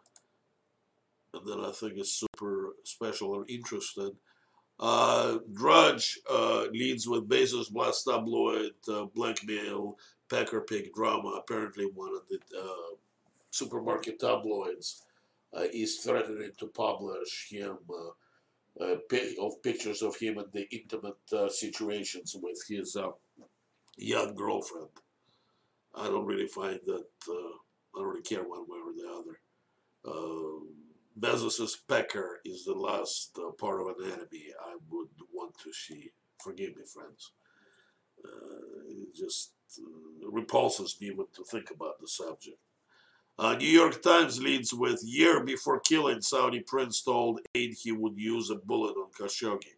that 1.46 1.60
I 1.60 1.72
think 1.72 1.98
is 1.98 2.12
super 2.12 2.76
special 2.84 3.30
or 3.30 3.46
interesting. 3.48 4.12
Uh, 4.80 5.38
Drudge 5.54 6.20
uh, 6.30 6.66
leads 6.72 7.08
with 7.08 7.30
Bezos 7.30 7.72
blast 7.72 8.06
tabloid 8.06 8.74
uh, 8.92 9.06
blackmail 9.16 9.98
Pecker 10.30 10.62
Pig 10.62 10.94
drama. 10.94 11.40
Apparently, 11.40 11.86
one 11.86 12.14
of 12.14 12.24
the 12.30 12.40
uh, 12.58 12.96
supermarket 13.52 14.20
tabloids 14.20 15.04
is 15.74 15.98
threatening 15.98 16.52
to 16.58 16.68
publish 16.68 17.48
him 17.50 17.78
uh, 17.90 18.84
uh 18.84 18.98
of 19.42 19.64
pictures 19.64 20.02
of 20.02 20.18
him 20.18 20.38
in 20.38 20.46
the 20.54 20.68
intimate 20.72 21.24
uh, 21.34 21.48
situations 21.50 22.36
with 22.42 22.62
his 22.68 22.96
uh, 22.96 23.12
young 23.98 24.36
girlfriend. 24.36 24.90
I 25.94 26.08
don't 26.08 26.26
really 26.26 26.48
find 26.48 26.80
that. 26.86 27.06
I 27.30 28.00
don't 28.00 28.08
really 28.10 28.22
care 28.22 28.44
one 28.44 28.66
way 28.68 28.80
or 28.86 28.94
the 28.94 29.10
other. 29.18 29.40
Bezos's 31.18 31.78
pecker 31.88 32.42
is 32.44 32.66
the 32.66 32.74
last 32.74 33.40
part 33.58 33.80
of 33.80 33.96
anatomy 33.98 34.48
I 34.60 34.76
would 34.90 35.08
want 35.34 35.54
to 35.64 35.72
see. 35.72 36.12
Forgive 36.44 36.76
me, 36.76 36.84
friends. 36.94 37.32
it 38.90 39.16
just 39.16 39.54
repulses 40.30 40.98
me 41.00 41.08
even 41.08 41.26
to 41.34 41.44
think 41.46 41.72
about 41.72 42.02
the 42.02 42.08
subject. 42.08 42.58
Uh, 43.38 43.56
New 43.56 43.68
York 43.68 44.02
Times 44.02 44.42
leads 44.42 44.74
with 44.74 45.04
year 45.04 45.44
before 45.44 45.82
killing 45.82 46.22
Saudi 46.22 46.62
prince 46.62 47.02
told 47.02 47.42
aide 47.54 47.74
he 47.74 47.92
would 47.92 48.18
use 48.18 48.50
a 48.50 48.56
bullet 48.56 48.96
on 48.96 49.12
Khashoggi. 49.12 49.76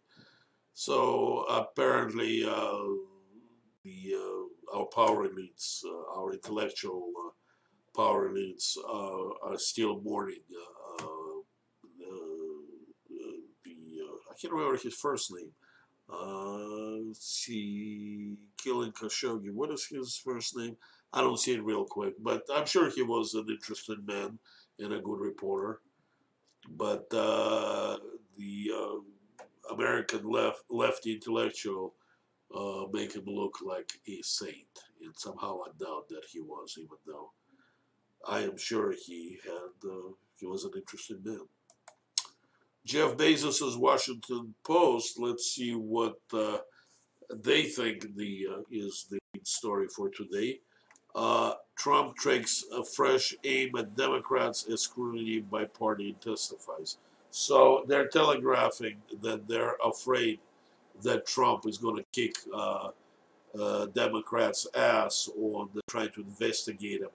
So 0.74 1.44
apparently, 1.50 2.44
uh, 2.44 2.78
the 3.82 4.14
uh, 4.14 4.76
our 4.78 4.86
power 4.86 5.28
elites, 5.28 5.82
uh, 5.84 6.20
our 6.20 6.32
intellectual 6.34 7.10
uh, 7.26 7.30
power 8.00 8.30
elites, 8.30 8.76
uh, 8.76 9.48
are 9.48 9.58
still 9.58 10.00
mourning 10.02 10.42
the. 10.48 11.42
I 14.30 14.40
can't 14.40 14.52
remember 14.52 14.76
his 14.76 14.94
first 14.94 15.32
name. 15.34 15.50
Uh, 16.08 17.12
see, 17.12 18.36
killing 18.56 18.92
Khashoggi. 18.92 19.50
What 19.50 19.72
is 19.72 19.84
his 19.86 20.16
first 20.16 20.56
name? 20.56 20.76
I 21.12 21.20
don't 21.20 21.38
see 21.38 21.54
it 21.54 21.64
real 21.64 21.84
quick, 21.84 22.14
but 22.20 22.42
I'm 22.54 22.66
sure 22.66 22.90
he 22.90 23.02
was 23.02 23.34
an 23.34 23.46
interesting 23.48 24.04
man 24.06 24.38
and 24.78 24.92
a 24.92 25.00
good 25.00 25.20
reporter. 25.20 25.80
But 26.70 27.06
uh, 27.12 27.98
the 28.36 28.70
uh, 28.74 29.74
American 29.74 30.28
left 30.28 30.64
left 30.70 31.06
intellectual 31.06 31.94
uh, 32.54 32.84
make 32.92 33.14
him 33.14 33.24
look 33.26 33.58
like 33.64 33.90
a 34.06 34.20
saint, 34.22 34.80
and 35.02 35.14
somehow 35.16 35.60
I 35.66 35.70
doubt 35.78 36.08
that 36.10 36.24
he 36.30 36.40
was, 36.40 36.76
even 36.78 36.98
though 37.06 37.32
I 38.26 38.40
am 38.40 38.56
sure 38.56 38.92
he 38.92 39.38
had 39.44 39.90
uh, 39.90 40.12
he 40.36 40.46
was 40.46 40.64
an 40.64 40.72
interesting 40.76 41.20
man. 41.24 41.46
Jeff 42.84 43.16
Bezos's 43.16 43.76
Washington 43.76 44.54
Post. 44.64 45.18
Let's 45.18 45.52
see 45.54 45.72
what 45.72 46.18
uh, 46.32 46.58
they 47.34 47.64
think 47.64 48.16
the 48.16 48.46
uh, 48.50 48.62
is 48.70 49.06
the 49.10 49.18
story 49.44 49.88
for 49.88 50.10
today. 50.10 50.60
Uh, 51.14 51.54
Trump 51.76 52.16
takes 52.18 52.64
a 52.72 52.84
fresh 52.84 53.34
aim 53.44 53.70
at 53.76 53.96
Democrats 53.96 54.66
as 54.70 54.82
scrutiny 54.82 55.40
by 55.40 55.64
party 55.64 56.16
testifies. 56.20 56.98
So 57.30 57.84
they're 57.86 58.08
telegraphing 58.08 58.96
that 59.22 59.46
they're 59.46 59.76
afraid 59.84 60.40
that 61.02 61.26
Trump 61.26 61.66
is 61.66 61.78
going 61.78 61.96
to 61.96 62.04
kick 62.12 62.34
uh, 62.52 62.88
uh, 63.58 63.86
Democrats' 63.86 64.66
ass 64.74 65.28
on 65.40 65.68
the, 65.74 65.80
trying 65.88 66.10
to 66.12 66.20
investigate 66.20 67.02
him 67.02 67.10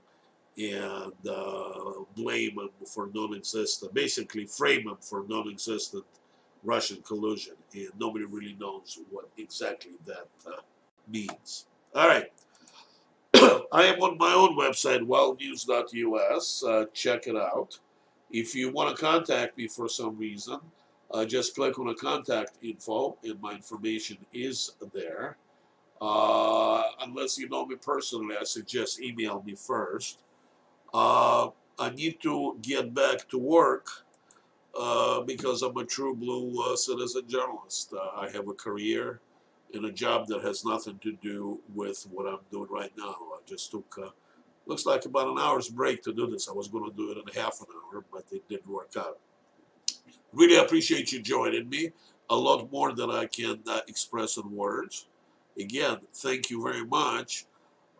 and 0.57 1.13
uh, 1.29 2.03
blame 2.15 2.51
him 2.51 2.69
for 2.85 3.09
non-existent, 3.13 3.93
basically 3.93 4.45
frame 4.45 4.87
him 4.87 4.97
for 5.01 5.25
non-existent 5.27 6.05
Russian 6.63 7.01
collusion, 7.01 7.55
and 7.73 7.89
nobody 7.99 8.25
really 8.25 8.55
knows 8.59 8.99
what 9.09 9.29
exactly 9.37 9.93
that 10.05 10.27
uh, 10.47 10.61
means. 11.07 11.65
All 11.93 12.07
right. 12.07 12.31
I 13.71 13.83
am 13.85 14.01
on 14.01 14.17
my 14.17 14.33
own 14.33 14.57
website, 14.57 15.01
wildnews.us. 15.01 16.63
Uh, 16.63 16.85
check 16.93 17.27
it 17.27 17.35
out. 17.35 17.79
If 18.31 18.55
you 18.55 18.71
want 18.71 18.95
to 18.95 19.01
contact 19.01 19.57
me 19.57 19.67
for 19.67 19.87
some 19.87 20.17
reason, 20.17 20.59
uh, 21.11 21.25
just 21.25 21.55
click 21.55 21.77
on 21.77 21.89
a 21.89 21.95
contact 21.95 22.57
info, 22.63 23.17
and 23.23 23.39
my 23.41 23.53
information 23.53 24.17
is 24.33 24.71
there. 24.93 25.37
Uh, 26.01 26.83
unless 27.01 27.37
you 27.37 27.47
know 27.47 27.65
me 27.65 27.75
personally, 27.75 28.35
I 28.39 28.43
suggest 28.43 29.01
email 29.01 29.43
me 29.45 29.55
first. 29.55 30.19
Uh, 30.93 31.49
I 31.79 31.89
need 31.91 32.21
to 32.21 32.57
get 32.61 32.93
back 32.93 33.27
to 33.29 33.37
work 33.37 33.87
uh, 34.77 35.21
because 35.21 35.61
I'm 35.61 35.77
a 35.77 35.85
true 35.85 36.15
blue 36.15 36.61
uh, 36.61 36.75
citizen 36.75 37.27
journalist. 37.27 37.93
Uh, 37.93 38.19
I 38.19 38.29
have 38.29 38.47
a 38.47 38.53
career 38.53 39.21
in 39.73 39.85
a 39.85 39.91
job 39.91 40.27
that 40.27 40.43
has 40.43 40.63
nothing 40.63 40.99
to 40.99 41.13
do 41.13 41.59
with 41.73 42.07
what 42.11 42.27
I'm 42.27 42.39
doing 42.51 42.69
right 42.69 42.91
now. 42.97 43.15
I 43.33 43.39
just 43.45 43.71
took, 43.71 43.97
uh, 44.01 44.09
looks 44.65 44.85
like 44.85 45.05
about 45.05 45.27
an 45.27 45.37
hour's 45.39 45.69
break 45.69 46.03
to 46.03 46.13
do 46.13 46.27
this. 46.27 46.47
I 46.47 46.53
was 46.53 46.67
going 46.67 46.89
to 46.89 46.95
do 46.95 47.11
it 47.11 47.17
in 47.17 47.41
half 47.41 47.59
an 47.61 47.67
hour, 47.75 48.05
but 48.11 48.23
it 48.31 48.47
didn't 48.47 48.67
work 48.67 48.93
out. 48.97 49.19
Really 50.31 50.57
appreciate 50.57 51.11
you 51.11 51.21
joining 51.21 51.69
me. 51.69 51.91
A 52.29 52.35
lot 52.35 52.71
more 52.71 52.93
than 52.93 53.11
I 53.11 53.25
can 53.25 53.59
uh, 53.67 53.81
express 53.87 54.37
in 54.37 54.49
words. 54.55 55.07
Again, 55.59 55.97
thank 56.13 56.49
you 56.49 56.63
very 56.63 56.85
much. 56.85 57.45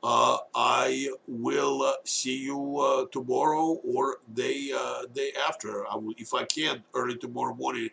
Uh, 0.04 0.38
I 0.54 1.10
will 1.28 1.82
uh, 1.84 1.94
see 2.04 2.38
you 2.38 2.80
uh, 2.80 3.06
tomorrow 3.12 3.80
or 3.86 4.18
day 4.34 4.72
uh, 4.76 5.04
day 5.14 5.32
after. 5.48 5.88
I 5.88 5.96
will, 5.96 6.14
if 6.18 6.34
I 6.34 6.44
can, 6.44 6.84
early 6.94 7.18
tomorrow 7.18 7.54
morning. 7.56 7.90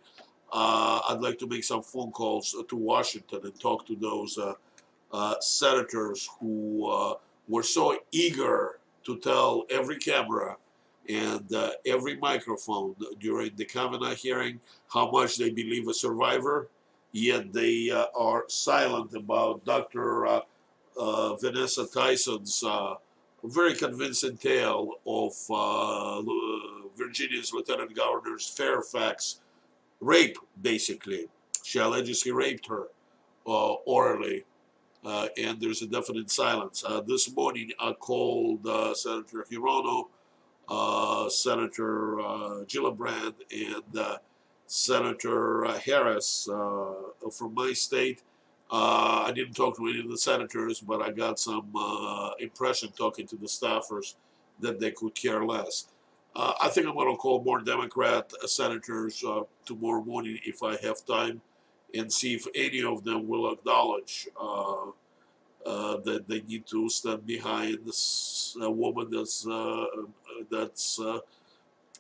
Uh, 0.53 1.01
I'd 1.09 1.21
like 1.21 1.39
to 1.39 1.47
make 1.47 1.65
some 1.65 1.83
phone 1.83 2.11
calls 2.11 2.55
to 2.69 2.77
Washington 2.77 3.41
and 3.45 3.61
talk 3.61 3.87
to 3.87 3.97
those 3.97 4.39
uh, 5.13 5.35
senators 5.41 6.29
who 6.39 7.17
were 7.49 7.63
so 7.63 7.99
eager 8.13 8.79
to 9.05 9.19
tell 9.19 9.65
every 9.71 9.97
camera 9.97 10.57
and 11.09 11.53
every 11.87 12.17
microphone 12.17 12.95
during 13.19 13.51
the 13.57 13.65
Kavanaugh 13.65 14.15
hearing 14.15 14.61
how 14.93 15.11
much 15.11 15.37
they 15.37 15.51
believe 15.51 15.89
a 15.89 15.95
survivor, 15.95 16.69
yet 17.13 17.53
they 17.53 17.91
are 17.91 18.45
silent 18.49 19.15
about 19.15 19.65
Dr 19.65 20.43
uh, 20.97 21.35
Vanessa 21.37 21.87
Tyson's 21.87 22.63
uh, 22.65 22.95
very 23.45 23.75
convincing 23.75 24.37
tale 24.37 24.95
of 25.07 25.33
uh, 25.51 26.23
Virginia's 26.97 27.53
Lieutenant 27.53 27.95
Governor's 27.95 28.47
Fairfax 28.49 29.41
rape, 30.01 30.37
basically. 30.61 31.27
She 31.63 31.79
alleges 31.79 32.23
he 32.23 32.31
raped 32.31 32.67
her 32.69 32.89
uh, 33.47 33.75
orally, 33.87 34.45
uh, 35.05 35.29
and 35.39 35.61
there's 35.61 35.83
a 35.83 35.87
definite 35.87 36.31
silence. 36.31 36.85
Uh, 36.87 37.01
this 37.01 37.35
morning, 37.35 37.71
I 37.79 37.93
called 37.93 38.65
Senator 38.97 39.47
Hirono, 39.51 40.09
Senator 41.31 42.17
Gillibrand, 42.67 43.35
and 43.53 44.19
Senator 44.67 45.67
Harris 45.85 46.45
from 46.47 47.55
my 47.55 47.73
state 47.73 48.23
uh, 48.71 49.25
I 49.27 49.33
didn't 49.33 49.55
talk 49.55 49.77
to 49.79 49.89
any 49.89 49.99
of 49.99 50.09
the 50.09 50.17
senators, 50.17 50.81
but 50.81 51.03
I 51.03 51.11
got 51.11 51.41
some 51.41 51.73
uh, 51.77 52.31
impression 52.39 52.91
talking 52.97 53.27
to 53.27 53.37
the 53.37 53.47
staffers 53.47 54.15
that 54.61 54.79
they 54.79 54.93
could 54.93 55.15
care 55.15 55.45
less. 55.45 55.89
Uh, 56.35 56.55
I 56.61 56.69
think 56.69 56.87
I'm 56.87 56.95
going 56.95 57.13
to 57.13 57.17
call 57.17 57.43
more 57.43 57.61
Democrat 57.61 58.33
uh, 58.43 58.47
senators 58.47 59.23
uh, 59.27 59.43
tomorrow 59.65 60.03
morning 60.05 60.39
if 60.45 60.63
I 60.63 60.77
have 60.77 61.05
time 61.05 61.41
and 61.95 62.13
see 62.13 62.35
if 62.35 62.47
any 62.55 62.83
of 62.85 63.03
them 63.05 63.27
will 63.27 63.53
acknowledge 63.53 64.29
uh, 64.41 64.87
that 65.65 66.25
they 66.29 66.41
need 66.43 66.67
to 66.67 66.89
stand 66.89 67.27
behind 67.27 67.79
this 67.85 68.57
woman 68.59 69.11
that's 69.11 69.47
that's 70.51 71.01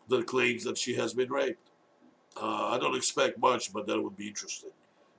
that 0.08 0.26
claims 0.26 0.64
that 0.64 0.76
she 0.76 0.94
has 0.94 1.14
been 1.14 1.30
raped. 1.30 1.70
Uh, 2.40 2.68
I 2.68 2.78
don't 2.78 2.96
expect 2.96 3.38
much, 3.38 3.72
but 3.72 3.86
that 3.86 4.00
would 4.00 4.16
be 4.16 4.28
interesting. 4.28 4.70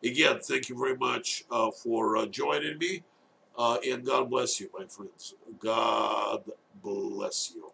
Again, 0.04 0.40
thank 0.42 0.70
you 0.70 0.78
very 0.78 0.98
much 0.98 1.44
uh, 1.52 1.72
for 1.72 2.18
uh, 2.18 2.26
joining 2.26 2.78
me, 2.78 3.04
uh, 3.58 3.78
and 3.88 4.06
God 4.06 4.30
bless 4.30 4.60
you, 4.60 4.70
my 4.78 4.86
friends. 4.86 5.36
God 5.60 6.44
bless 6.84 7.54
you. 7.56 7.72